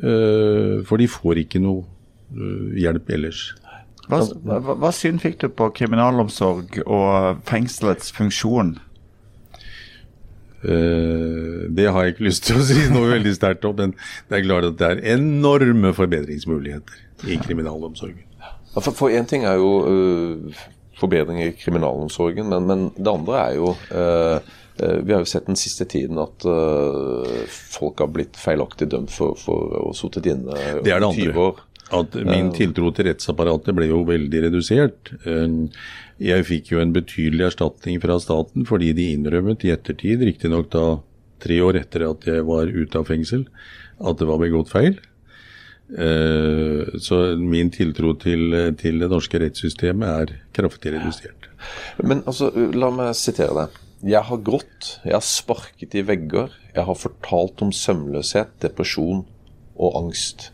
eh, 0.00 0.82
for 0.88 0.96
de 0.96 1.06
får 1.06 1.44
ikke 1.44 1.60
noe 1.60 1.84
hjelp 2.74 3.12
ellers. 3.14 3.52
Hva, 4.08 4.22
hva, 4.42 4.74
hva 4.80 4.90
syn 4.94 5.20
fikk 5.22 5.38
du 5.42 5.48
på 5.48 5.68
kriminalomsorg 5.74 6.80
og 6.86 7.44
fengselets 7.46 8.12
funksjon? 8.14 8.78
det 10.66 11.84
har 11.92 12.02
jeg 12.02 12.14
ikke 12.16 12.24
lyst 12.26 12.46
til 12.48 12.56
å 12.58 12.64
si 12.66 12.88
noe 12.90 13.06
veldig 13.12 13.34
sterkt 13.36 13.62
om, 13.68 13.76
men 13.78 13.92
det 14.26 14.34
er 14.34 14.42
klart 14.42 14.64
at 14.66 14.78
det 14.80 14.88
er 14.88 15.02
enorme 15.14 15.92
forbedringsmuligheter 15.94 17.28
i 17.30 17.36
kriminalomsorgen. 17.38 18.24
For 18.74 19.14
én 19.14 19.28
ting 19.30 19.44
er 19.46 19.60
jo 19.60 20.50
forbedringer 21.00 21.50
i 21.50 21.56
kriminalomsorgen. 21.58 22.48
Men, 22.48 22.66
men, 22.66 22.86
det 22.96 23.12
andre 23.12 23.42
er 23.42 23.58
jo 23.58 23.72
eh, 23.90 24.50
eh, 24.80 24.98
Vi 25.04 25.14
har 25.14 25.22
jo 25.22 25.30
sett 25.30 25.48
den 25.48 25.58
siste 25.60 25.86
tiden 25.88 26.20
at 26.22 26.46
eh, 26.48 27.46
folk 27.76 28.02
har 28.02 28.12
blitt 28.12 28.38
feilaktig 28.40 28.90
dømt 28.92 29.12
for, 29.14 29.38
for 29.40 29.76
å 29.76 29.86
ha 29.90 29.96
sittet 29.96 30.30
inne 30.32 30.56
det 30.82 30.94
er 30.94 31.02
det 31.02 31.10
andre. 31.10 31.32
år. 31.48 31.64
At 31.96 32.16
min 32.18 32.48
eh. 32.48 32.54
tiltro 32.56 32.90
til 32.94 33.10
rettsapparatet 33.10 33.76
ble 33.76 33.90
jo 33.92 34.02
veldig 34.08 34.46
redusert. 34.48 35.12
Jeg 36.16 36.46
fikk 36.48 36.72
jo 36.72 36.80
en 36.82 36.94
betydelig 36.96 37.50
erstatning 37.50 38.00
fra 38.02 38.16
staten 38.22 38.64
fordi 38.68 38.94
de 38.96 39.12
innrømmet 39.14 39.66
i 39.68 39.74
ettertid, 39.74 40.24
riktignok 40.24 40.72
da 40.72 40.86
tre 41.44 41.58
år 41.60 41.82
etter 41.82 42.06
at 42.08 42.24
jeg 42.26 42.46
var 42.48 42.72
ute 42.72 42.98
av 42.98 43.04
fengsel, 43.06 43.44
at 44.00 44.18
det 44.18 44.28
var 44.28 44.40
begått 44.40 44.72
feil. 44.72 44.96
Eh, 45.86 46.98
så 46.98 47.20
min 47.38 47.70
tiltro 47.70 48.16
til, 48.18 48.50
til, 48.80 48.98
det 48.98 49.10
norske 49.12 49.38
rettssystemet 49.38 50.08
er 50.08 50.32
kraftig 50.56 50.96
redusert. 50.96 51.46
Men 52.02 52.24
altså, 52.26 52.50
la 52.74 52.90
meg 52.94 53.14
sitere 53.18 53.54
deg. 53.54 53.78
Jeg 54.06 54.22
har 54.28 54.42
grått, 54.44 54.90
jeg 55.06 55.14
har 55.14 55.24
sparket 55.24 55.94
i 55.96 56.02
vegger, 56.04 56.52
jeg 56.74 56.84
har 56.84 56.98
fortalt 56.98 57.62
om 57.64 57.72
søvnløshet, 57.72 58.52
depresjon 58.62 59.24
og 59.76 59.96
angst. 60.02 60.50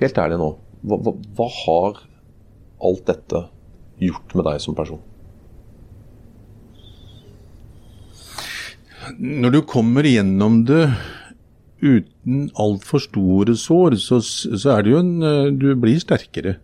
Helt 0.00 0.18
ærlig 0.22 0.38
nå, 0.40 0.54
hva, 0.86 1.00
hva, 1.02 1.12
hva 1.36 1.50
har 1.58 2.00
alt 2.88 3.04
dette 3.10 3.44
gjort 4.00 4.34
med 4.38 4.46
deg 4.48 4.62
som 4.62 4.78
person? 4.78 5.02
Når 9.18 9.54
du 9.54 9.62
kommer 9.66 10.06
gjennom 10.06 10.62
det 10.68 10.84
uten 11.82 12.48
altfor 12.58 13.02
store 13.02 13.54
sår, 13.58 13.98
så, 14.02 14.20
så, 14.22 14.74
er 14.74 14.84
det 14.84 14.92
jo 14.92 15.02
en 15.02 15.12
eh, 15.22 15.50
Du 15.54 15.68
blir 15.78 16.00
sterkere. 16.02 16.58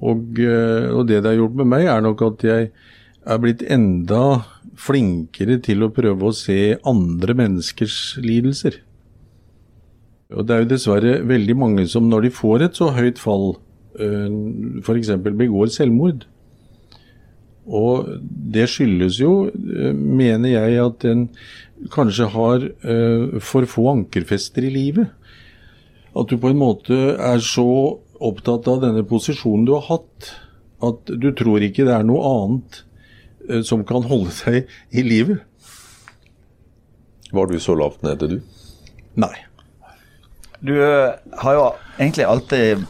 Og, 0.00 0.40
eh, 0.40 0.88
og, 0.90 1.06
det 1.08 1.22
det 1.22 1.32
har 1.32 1.40
gjort 1.42 1.58
med 1.60 1.70
meg, 1.74 1.86
er 1.86 2.04
nok 2.04 2.22
at 2.26 2.44
jeg 2.46 2.70
er 3.20 3.40
blitt 3.40 3.62
enda 3.62 4.42
flinkere 4.80 5.58
til 5.62 5.84
å 5.84 5.92
prøve 5.92 6.30
å 6.30 6.36
se 6.36 6.78
andre 6.88 7.36
menneskers 7.36 8.18
lidelser. 8.24 8.80
Og 10.30 10.46
det 10.46 10.54
er 10.54 10.62
jo 10.62 10.70
dessverre 10.72 11.18
veldig 11.26 11.56
mange 11.58 11.86
som 11.90 12.06
når 12.08 12.28
de 12.28 12.34
får 12.34 12.64
et 12.64 12.78
så 12.78 12.92
høyt 12.96 13.20
fall, 13.20 13.58
eh, 14.00 14.28
f.eks. 14.82 15.14
begår 15.28 15.72
selvmord. 15.74 16.26
Og 17.70 18.08
det 18.50 18.66
skyldes 18.72 19.20
jo, 19.20 19.50
mener 19.94 20.48
jeg, 20.48 20.78
at 20.82 21.04
en 21.06 21.28
kanskje 21.92 22.28
har 22.34 22.66
eh, 22.66 23.40
for 23.40 23.66
få 23.68 23.88
ankerfester 23.94 24.66
i 24.66 24.72
livet. 24.74 25.10
At 26.16 26.30
du 26.30 26.36
på 26.42 26.50
en 26.50 26.60
måte 26.60 26.96
er 27.14 27.42
så 27.44 28.00
opptatt 28.20 28.68
av 28.68 28.82
denne 28.84 29.04
posisjonen 29.08 29.66
du 29.68 29.74
har 29.78 29.86
hatt, 29.88 30.32
at 30.84 31.12
du 31.22 31.30
tror 31.36 31.62
ikke 31.64 31.86
det 31.88 31.94
er 31.94 32.06
noe 32.06 32.24
annet 32.34 32.82
eh, 33.48 33.62
som 33.66 33.84
kan 33.88 34.04
holde 34.10 34.34
seg 34.34 34.70
i 34.90 35.04
livet. 35.06 35.44
Var 37.30 37.46
du 37.46 37.60
så 37.62 37.76
lavt 37.78 38.02
nede, 38.02 38.26
du? 38.26 38.40
Nei. 39.20 39.34
Du 40.60 40.74
uh, 40.76 41.16
har 41.40 41.54
jo 41.56 41.62
egentlig 41.96 42.26
alltid 42.26 42.82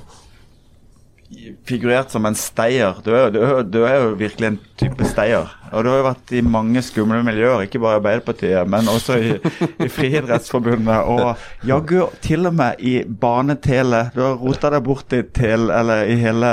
figurert 1.66 2.11
som 2.11 2.27
en 2.27 2.37
steier. 2.38 2.97
Du 3.05 3.12
er, 3.14 3.31
du, 3.31 3.40
du 3.62 3.79
er, 3.85 4.01
jo 4.03 4.14
virkelig 4.19 4.49
en 4.49 4.59
type 4.81 5.07
steier. 5.09 5.53
Og 5.71 5.85
du 5.85 5.90
har 5.93 6.01
jo 6.01 6.07
vært 6.09 6.33
i 6.35 6.43
mange 6.43 6.83
skumle 6.83 7.21
miljøer, 7.27 7.64
ikke 7.64 7.81
bare 7.83 7.99
i 7.99 8.01
Arbeiderpartiet, 8.01 8.71
men 8.71 8.90
også 8.90 9.19
i, 9.23 9.37
i 9.85 9.88
Friidrettsforbundet. 9.93 11.07
Og 11.07 11.69
jaggu 11.69 12.09
til 12.25 12.51
og 12.51 12.59
med 12.59 12.83
i 12.83 12.97
banetele. 13.05 14.09
Du 14.16 14.25
har 14.25 14.40
rota 14.43 14.73
deg 14.75 14.85
bort 14.87 15.14
i, 15.16 15.23
til, 15.37 15.71
eller 15.75 16.11
i 16.11 16.19
hele 16.21 16.53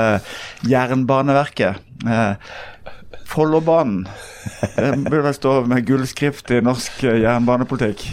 Jernbaneverket. 0.68 1.82
Eh, 2.06 2.56
Follobanen. 3.28 4.06
Det 4.78 4.94
burde 5.10 5.26
vel 5.26 5.36
stå 5.36 5.58
med 5.68 5.84
gullskrift 5.88 6.54
i 6.54 6.62
norsk 6.64 7.02
jernbanepolitikk. 7.04 8.06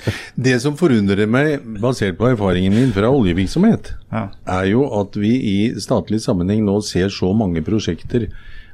Det 0.46 0.54
som 0.62 0.76
forundrer 0.78 1.26
meg, 1.30 1.60
basert 1.82 2.16
på 2.18 2.28
erfaringen 2.32 2.74
min 2.74 2.92
fra 2.94 3.08
oljevirksomhet, 3.12 3.92
ja. 4.12 4.24
er 4.58 4.64
jo 4.70 4.82
at 5.00 5.16
vi 5.20 5.32
i 5.36 5.74
statlig 5.82 6.20
sammenheng 6.24 6.64
nå 6.66 6.80
ser 6.86 7.08
så 7.12 7.32
mange 7.36 7.62
prosjekter 7.66 8.22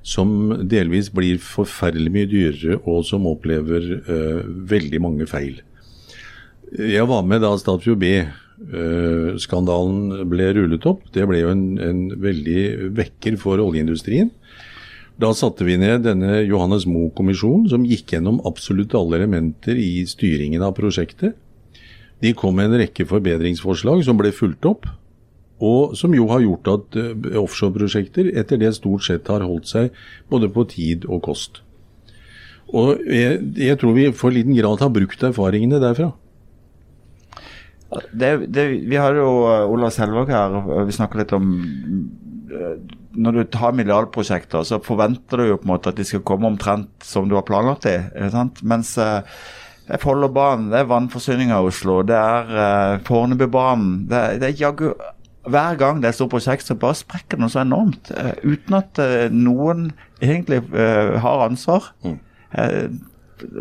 som 0.07 0.29
delvis 0.71 1.13
blir 1.13 1.39
forferdelig 1.43 2.11
mye 2.15 2.27
dyrere, 2.31 2.79
og 2.89 3.05
som 3.09 3.27
opplever 3.29 3.83
uh, 4.09 4.41
veldig 4.71 5.01
mange 5.05 5.27
feil. 5.29 5.55
Jeg 6.79 7.05
var 7.09 7.23
med 7.27 7.41
da 7.43 7.59
Statfjord 7.59 7.99
B-skandalen 8.03 10.13
uh, 10.21 10.25
ble 10.29 10.47
rullet 10.57 10.87
opp. 10.89 11.01
Det 11.15 11.27
ble 11.29 11.39
jo 11.43 11.51
en, 11.53 11.79
en 11.83 12.01
veldig 12.23 12.63
vekker 12.97 13.37
for 13.41 13.57
oljeindustrien. 13.65 14.31
Da 15.19 15.33
satte 15.35 15.67
vi 15.67 15.75
ned 15.81 16.05
denne 16.07 16.45
Johannes 16.47 16.85
Moe-kommisjonen, 16.87 17.67
som 17.73 17.87
gikk 17.87 18.15
gjennom 18.15 18.39
absolutt 18.47 18.95
alle 18.95 19.19
elementer 19.19 19.79
i 19.79 20.05
styringen 20.07 20.63
av 20.63 20.77
prosjektet. 20.77 21.35
De 22.23 22.31
kom 22.39 22.55
med 22.59 22.71
en 22.71 22.81
rekke 22.85 23.07
forbedringsforslag 23.07 24.05
som 24.07 24.19
ble 24.19 24.31
fulgt 24.35 24.67
opp, 24.71 24.87
og 25.59 25.97
som 25.99 26.15
jo 26.15 26.29
har 26.31 26.45
gjort 26.45 26.71
at 26.71 26.99
eh, 27.03 27.41
offshoreprosjekter 27.41 28.31
etter 28.39 28.61
det 28.63 28.71
stort 28.77 29.03
sett 29.09 29.27
har 29.31 29.43
holdt 29.43 29.67
seg 29.71 29.97
både 30.31 30.51
på 30.55 30.65
tid 30.71 31.09
og 31.11 31.25
kost. 31.27 31.65
Og 32.69 33.01
jeg, 33.11 33.41
jeg 33.59 33.79
tror 33.81 33.97
vi 33.97 34.07
for 34.15 34.35
liten 34.35 34.55
grad 34.55 34.85
har 34.85 34.93
brukt 34.95 35.23
erfaringene 35.25 35.81
derfra. 35.83 36.13
Det, 38.13 38.31
det, 38.53 38.69
vi 38.87 38.99
har 39.01 39.17
jo 39.17 39.27
Ola 39.73 39.91
Selvåg 39.91 40.31
her, 40.31 40.59
vi 40.87 40.95
snakker 40.95 41.25
litt 41.25 41.35
om 41.35 41.51
eh, 42.53 42.75
når 43.19 43.37
du 43.37 43.45
tar 43.51 43.75
milliardprosjekter, 43.77 44.65
så 44.67 44.79
forventer 44.85 45.41
du 45.41 45.49
jo 45.51 45.59
på 45.59 45.67
en 45.67 45.73
måte 45.75 45.93
at 45.93 45.99
de 45.99 46.07
skal 46.07 46.25
komme 46.27 46.49
omtrent 46.49 46.91
som 47.05 47.29
du 47.29 47.37
har 47.39 47.47
planlagt 47.49 47.89
de. 47.89 47.97
Sant? 48.33 48.63
Mens 48.63 48.95
eh, 49.03 49.27
Follobanen, 50.03 50.69
det 50.73 50.83
er 50.83 50.91
vannforsyninga 50.91 51.59
i 51.59 51.71
Oslo, 51.71 52.01
det 52.07 52.17
er 52.19 52.59
eh, 52.65 52.97
Fornebubanen 53.09 54.05
det, 54.11 54.25
det 54.43 54.53
er 54.53 54.61
jaggu 54.63 54.91
hver 55.49 55.79
gang 55.81 56.01
det 56.01 56.09
er 56.09 56.13
et 56.13 56.19
stort 56.19 56.33
prosjekt, 56.35 56.67
så 56.67 56.77
bare 56.79 56.99
sprekker 56.99 57.39
det 57.39 57.41
noe 57.41 57.53
så 57.53 57.63
enormt. 57.63 58.11
Uh, 58.13 58.35
uten 58.45 58.75
at 58.77 58.99
uh, 59.01 59.29
noen 59.33 59.87
egentlig 60.21 60.61
uh, 60.75 61.17
har 61.23 61.47
ansvar. 61.47 61.93
Mm. 62.05 62.19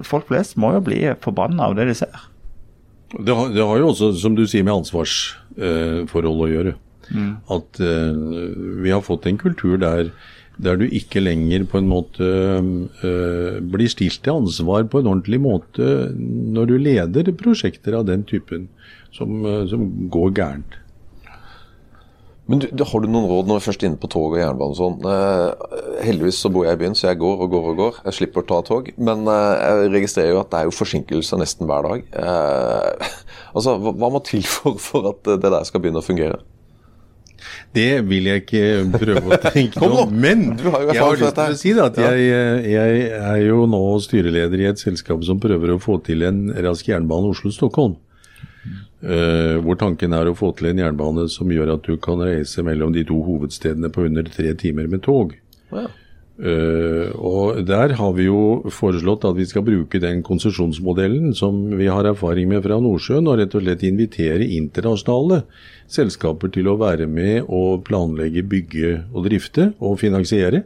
folk 0.04 0.28
flest 0.30 0.56
må 0.58 0.72
jo 0.74 0.82
bli 0.82 1.00
forbanna 1.22 1.68
av 1.68 1.76
det 1.78 1.88
de 1.90 1.96
ser. 2.00 2.28
Det 3.14 3.34
har, 3.36 3.50
det 3.54 3.64
har, 3.64 3.78
jo 3.80 3.92
også, 3.92 4.12
som 4.20 4.36
du 4.36 4.46
sier, 4.48 4.66
med 4.68 4.82
ansvarsforhold 4.82 6.44
å 6.44 6.50
gjøre. 6.52 6.74
Mm. 7.12 7.30
At 7.54 7.80
uh, 7.84 8.82
vi 8.84 8.94
har 8.94 9.06
fått 9.06 9.28
en 9.30 9.40
kultur 9.42 9.78
der, 9.82 10.12
der, 10.58 10.80
du 10.80 10.88
ikke 10.88 11.24
lenger 11.24 11.68
på 11.70 11.82
en 11.82 11.92
måte 11.92 12.32
uh, 12.64 13.60
blir 13.62 13.94
stilt 13.94 14.24
til 14.26 14.42
ansvar 14.42 14.88
på 14.92 15.02
en 15.02 15.12
ordentlig 15.14 15.42
måte 15.44 16.10
når 16.18 16.72
du 16.72 16.76
leder 16.82 17.32
prosjekter 17.38 18.00
av 18.00 18.10
den 18.10 18.26
typen 18.28 18.68
som, 19.16 19.40
uh, 19.46 19.64
som 19.70 19.88
går 20.14 20.36
gærent. 20.42 20.82
Men 22.48 22.62
du, 22.64 22.84
Har 22.88 23.04
du 23.04 23.10
noen 23.12 23.28
råd 23.28 23.50
når 23.50 23.60
vi 23.60 23.66
først 23.66 23.84
er 23.84 23.90
inne 23.92 24.00
på 24.00 24.10
tog 24.12 24.32
og 24.32 24.40
jernbane 24.40 24.72
og 24.72 24.80
sånn? 24.80 25.08
Eh, 25.12 25.80
heldigvis 26.08 26.40
så 26.44 26.52
bor 26.54 26.64
jeg 26.64 26.78
i 26.78 26.82
byen, 26.82 26.96
så 26.96 27.10
jeg 27.10 27.20
går 27.20 27.44
og 27.44 27.52
går 27.52 27.66
og 27.74 27.82
går. 27.82 27.98
Jeg 28.08 28.18
slipper 28.22 28.46
å 28.46 28.48
ta 28.48 28.60
tog. 28.70 28.88
Men 28.96 29.28
eh, 29.28 29.56
jeg 29.60 29.92
registrerer 29.98 30.32
jo 30.32 30.42
at 30.42 30.54
det 30.54 30.62
er 30.62 30.70
jo 30.70 30.76
forsinkelser 30.78 31.42
nesten 31.44 31.68
hver 31.68 31.90
dag. 31.90 32.06
Eh, 32.24 33.10
altså, 33.56 33.76
hva, 33.84 33.92
hva, 33.92 34.12
må 34.16 34.24
til 34.24 34.48
for, 34.48 34.80
for 34.80 35.12
at 35.12 35.28
det 35.28 35.44
der 35.44 35.68
skal 35.68 35.84
begynne 35.84 36.00
å 36.00 36.08
fungere? 36.08 36.40
Det 37.76 38.02
vil 38.08 38.30
jeg 38.32 38.44
ikke 38.44 38.64
prøve 38.94 39.36
å 39.36 39.40
tenke 39.44 39.84
om. 39.86 40.12
Men 40.14 40.50
jeg 40.58 41.00
har 41.00 41.20
lyst 41.20 41.38
til 41.38 41.54
å 41.54 41.60
si 41.62 41.74
at 41.84 42.02
jeg, 42.02 42.26
jeg 42.74 43.06
er 43.20 43.44
jo 43.46 43.64
nå 43.70 43.84
styreleder 44.04 44.64
i 44.64 44.70
et 44.72 44.82
selskap 44.82 45.24
som 45.28 45.42
prøver 45.44 45.76
å 45.76 45.82
få 45.82 46.00
til 46.06 46.26
en 46.28 46.48
rask 46.66 46.90
jernbane 46.90 47.34
Oslo-Stockholm. 47.34 47.98
Uh, 48.98 49.62
hvor 49.62 49.78
tanken 49.78 50.16
er 50.18 50.26
å 50.26 50.34
få 50.36 50.50
til 50.58 50.72
en 50.72 50.80
jernbane 50.82 51.28
som 51.30 51.52
gjør 51.54 51.76
at 51.76 51.86
du 51.86 52.00
kan 52.02 52.18
reise 52.26 52.64
mellom 52.66 52.96
de 52.96 53.04
to 53.06 53.20
hovedstedene 53.22 53.92
på 53.94 54.08
under 54.10 54.26
tre 54.26 54.56
timer 54.58 54.90
med 54.90 55.06
tog. 55.06 55.36
Ja. 55.70 55.86
Eh, 56.38 57.10
og 57.18 57.66
Der 57.66 57.96
har 57.98 58.12
vi 58.14 58.28
jo 58.28 58.70
foreslått 58.70 59.26
at 59.26 59.38
vi 59.40 59.46
skal 59.50 59.66
bruke 59.66 59.98
den 60.00 60.22
konsesjonsmodellen 60.22 61.34
som 61.34 61.72
vi 61.78 61.88
har 61.90 62.06
erfaring 62.06 62.50
med 62.50 62.62
fra 62.62 62.78
Nordsjøen, 62.78 63.26
og 63.26 63.40
rett 63.40 63.56
og 63.58 63.66
slett 63.66 63.84
invitere 63.88 64.46
internasjonale 64.46 65.44
selskaper 65.90 66.54
til 66.54 66.70
å 66.70 66.78
være 66.78 67.08
med 67.10 67.50
og 67.50 67.84
planlegge, 67.88 68.46
bygge 68.46 68.94
og 69.14 69.26
drifte 69.26 69.72
og 69.82 69.98
finansiere. 70.00 70.64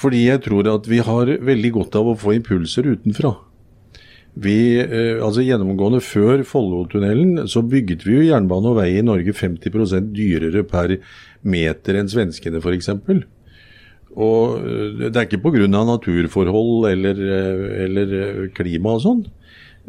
Fordi 0.00 0.24
jeg 0.24 0.40
tror 0.42 0.66
at 0.72 0.88
vi 0.88 1.02
har 1.04 1.36
veldig 1.44 1.72
godt 1.76 1.96
av 2.00 2.08
å 2.08 2.18
få 2.18 2.32
impulser 2.38 2.88
utenfra. 2.88 3.36
Vi, 4.32 4.80
uh, 4.80 5.20
altså 5.20 5.44
Gjennomgående 5.44 6.00
før 6.00 6.40
Follotunnelen 6.48 7.44
så 7.52 7.60
bygget 7.60 8.06
vi 8.06 8.16
jo 8.16 8.24
jernbane 8.30 8.70
og 8.70 8.78
vei 8.80 8.88
i 8.96 9.04
Norge 9.04 9.34
50% 9.36 10.08
dyrere 10.16 10.64
per 10.64 10.96
meter 11.44 12.00
enn 12.00 12.08
svenskene 12.08 12.62
f.eks. 12.62 12.88
Og 14.12 14.60
eh, 14.60 15.08
det 15.08 15.16
er 15.16 15.26
ikke 15.26 15.40
pga. 15.40 15.66
naturforhold 15.66 16.90
eller, 16.90 17.16
eh, 17.16 17.84
eller 17.86 18.16
eh, 18.18 18.50
klima 18.54 18.96
og 18.96 19.04
sånn. 19.06 19.22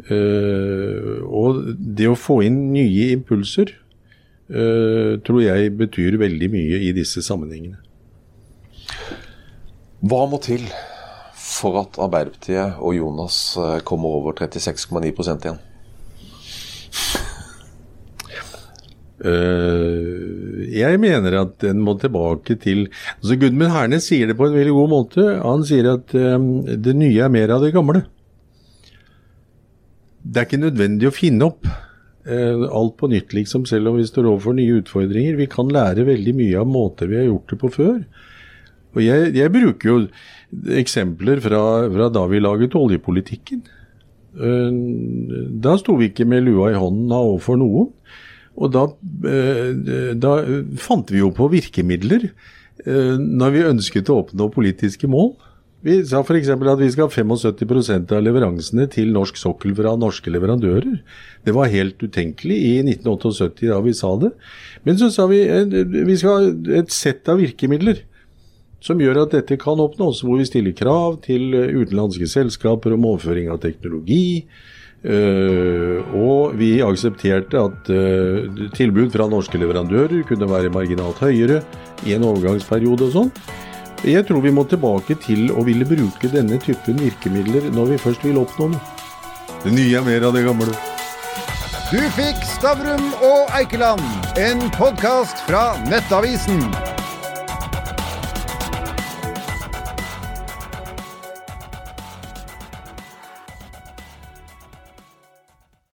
Og 0.04 1.58
det 1.78 2.08
å 2.10 2.18
få 2.18 2.40
inn 2.42 2.72
nye 2.74 3.12
impulser 3.14 3.70
tror 4.50 5.38
jeg 5.40 5.70
betyr 5.78 6.16
veldig 6.18 6.48
mye 6.50 6.80
i 6.82 6.90
disse 6.96 7.22
sammenhengene. 7.22 7.78
Hva 10.02 10.24
må 10.26 10.40
til 10.42 10.66
for 11.38 11.78
at 11.84 12.00
Arbeiderpartiet 12.02 12.82
og 12.82 12.98
Jonas 12.98 13.38
kommer 13.86 14.18
over 14.18 14.34
36,9% 14.42 15.46
igjen? 15.46 15.62
Eh, 19.24 20.64
jeg 20.74 20.98
mener 21.00 21.38
at 21.38 21.54
den 21.62 21.80
må 21.84 21.94
tilbake 22.00 22.58
til 22.60 22.84
altså 23.16 23.38
Gudmund 23.40 23.72
Hernes 23.72 24.08
sier 24.10 24.28
det 24.28 24.36
på 24.36 24.50
en 24.50 24.56
veldig 24.56 24.74
god 24.76 24.90
måte. 24.92 25.24
Han 25.40 25.64
sier 25.64 25.94
at 25.94 26.12
eh, 26.18 26.36
det 26.76 26.96
nye 26.98 27.24
er 27.24 27.32
mer 27.32 27.54
av 27.56 27.64
det 27.64 27.72
gamle. 27.76 28.04
Det 30.24 30.40
er 30.40 30.48
ikke 30.48 30.60
nødvendig 30.60 31.08
å 31.08 31.14
finne 31.14 31.48
opp 31.48 31.68
eh, 31.68 32.66
alt 32.68 32.98
på 33.00 33.08
nytt, 33.12 33.32
liksom, 33.36 33.64
selv 33.68 33.92
om 33.92 33.98
vi 34.00 34.06
står 34.08 34.28
overfor 34.28 34.56
nye 34.58 34.80
utfordringer. 34.82 35.40
Vi 35.40 35.48
kan 35.52 35.72
lære 35.72 36.06
veldig 36.08 36.36
mye 36.36 36.60
av 36.60 36.68
måter 36.68 37.08
vi 37.08 37.20
har 37.20 37.28
gjort 37.30 37.54
det 37.54 37.60
på 37.64 37.72
før. 37.78 37.98
Og 38.94 39.00
jeg, 39.02 39.32
jeg 39.34 39.52
bruker 39.52 39.90
jo 39.90 39.96
eksempler 40.80 41.40
fra, 41.44 41.62
fra 41.96 42.10
da 42.14 42.28
vi 42.30 42.44
laget 42.44 42.76
oljepolitikken. 42.78 43.64
Da 45.64 45.72
sto 45.78 45.96
vi 45.98 46.08
ikke 46.10 46.26
med 46.30 46.44
lua 46.46 46.68
i 46.70 46.78
hånden 46.78 47.10
overfor 47.14 47.58
noen. 47.58 47.90
Og 48.54 48.70
da, 48.74 48.84
eh, 49.26 50.12
da 50.14 50.36
fant 50.80 51.10
vi 51.10 51.22
jo 51.22 51.32
på 51.34 51.48
virkemidler 51.52 52.28
eh, 52.28 53.16
når 53.18 53.54
vi 53.54 53.66
ønsket 53.72 54.12
å 54.12 54.20
oppnå 54.22 54.50
politiske 54.54 55.10
mål. 55.10 55.34
Vi 55.84 55.98
sa 56.08 56.22
f.eks. 56.24 56.48
at 56.48 56.80
vi 56.80 56.88
skal 56.94 57.10
ha 57.10 57.12
75% 57.12 58.14
av 58.16 58.22
leveransene 58.24 58.86
til 58.92 59.10
norsk 59.12 59.36
sokkel 59.36 59.74
fra 59.76 59.92
norske 60.00 60.32
leverandører. 60.32 61.02
Det 61.44 61.52
var 61.52 61.72
helt 61.72 62.00
utenkelig 62.00 62.56
i 62.56 62.74
1978 62.86 63.68
da 63.68 63.82
vi 63.84 63.92
sa 63.96 64.14
det. 64.22 64.32
Men 64.88 64.96
så 65.00 65.10
sa 65.12 65.26
vi 65.28 65.42
at 65.44 65.74
vi 65.74 66.16
skal 66.16 66.38
ha 66.38 66.78
et 66.80 66.94
sett 66.94 67.28
av 67.28 67.42
virkemidler 67.42 68.00
som 68.84 69.00
gjør 69.00 69.22
at 69.22 69.32
dette 69.32 69.56
kan 69.60 69.80
oppnås, 69.80 70.22
hvor 70.24 70.40
vi 70.40 70.48
stiller 70.48 70.74
krav 70.76 71.18
til 71.24 71.52
utenlandske 71.52 72.28
selskaper 72.28 72.96
om 72.96 73.06
overføring 73.12 73.48
av 73.52 73.62
teknologi. 73.62 74.44
Øh, 75.04 76.14
og 76.16 76.56
vi 76.58 76.78
aksepterte 76.84 77.60
at 77.60 77.90
øh, 77.92 78.70
tilbud 78.76 79.10
fra 79.14 79.28
norske 79.28 79.60
leverandører 79.60 80.24
kunne 80.28 80.50
være 80.50 80.72
marginalt 80.72 81.20
høyere 81.22 81.60
i 82.06 82.16
en 82.16 82.26
overgangsperiode 82.28 83.08
og 83.08 83.14
sånn. 83.14 83.30
Jeg 84.04 84.26
tror 84.28 84.42
vi 84.44 84.52
må 84.52 84.66
tilbake 84.68 85.16
til 85.24 85.48
å 85.54 85.64
ville 85.64 85.86
bruke 85.88 86.28
denne 86.28 86.58
typen 86.60 86.98
virkemidler 87.00 87.70
når 87.72 87.94
vi 87.94 88.02
først 88.02 88.26
vil 88.26 88.42
oppnå 88.42 88.74
noe. 88.74 88.90
Det 89.64 89.72
nye 89.72 89.96
er 89.96 90.04
mer 90.04 90.28
av 90.28 90.36
det 90.36 90.44
gamle. 90.44 90.74
Du 91.88 92.00
fikk 92.16 92.42
Stavrum 92.48 93.06
og 93.24 93.54
Eikeland, 93.56 94.04
en 94.40 94.66
podkast 94.76 95.40
fra 95.48 95.70
Nettavisen. 95.88 96.60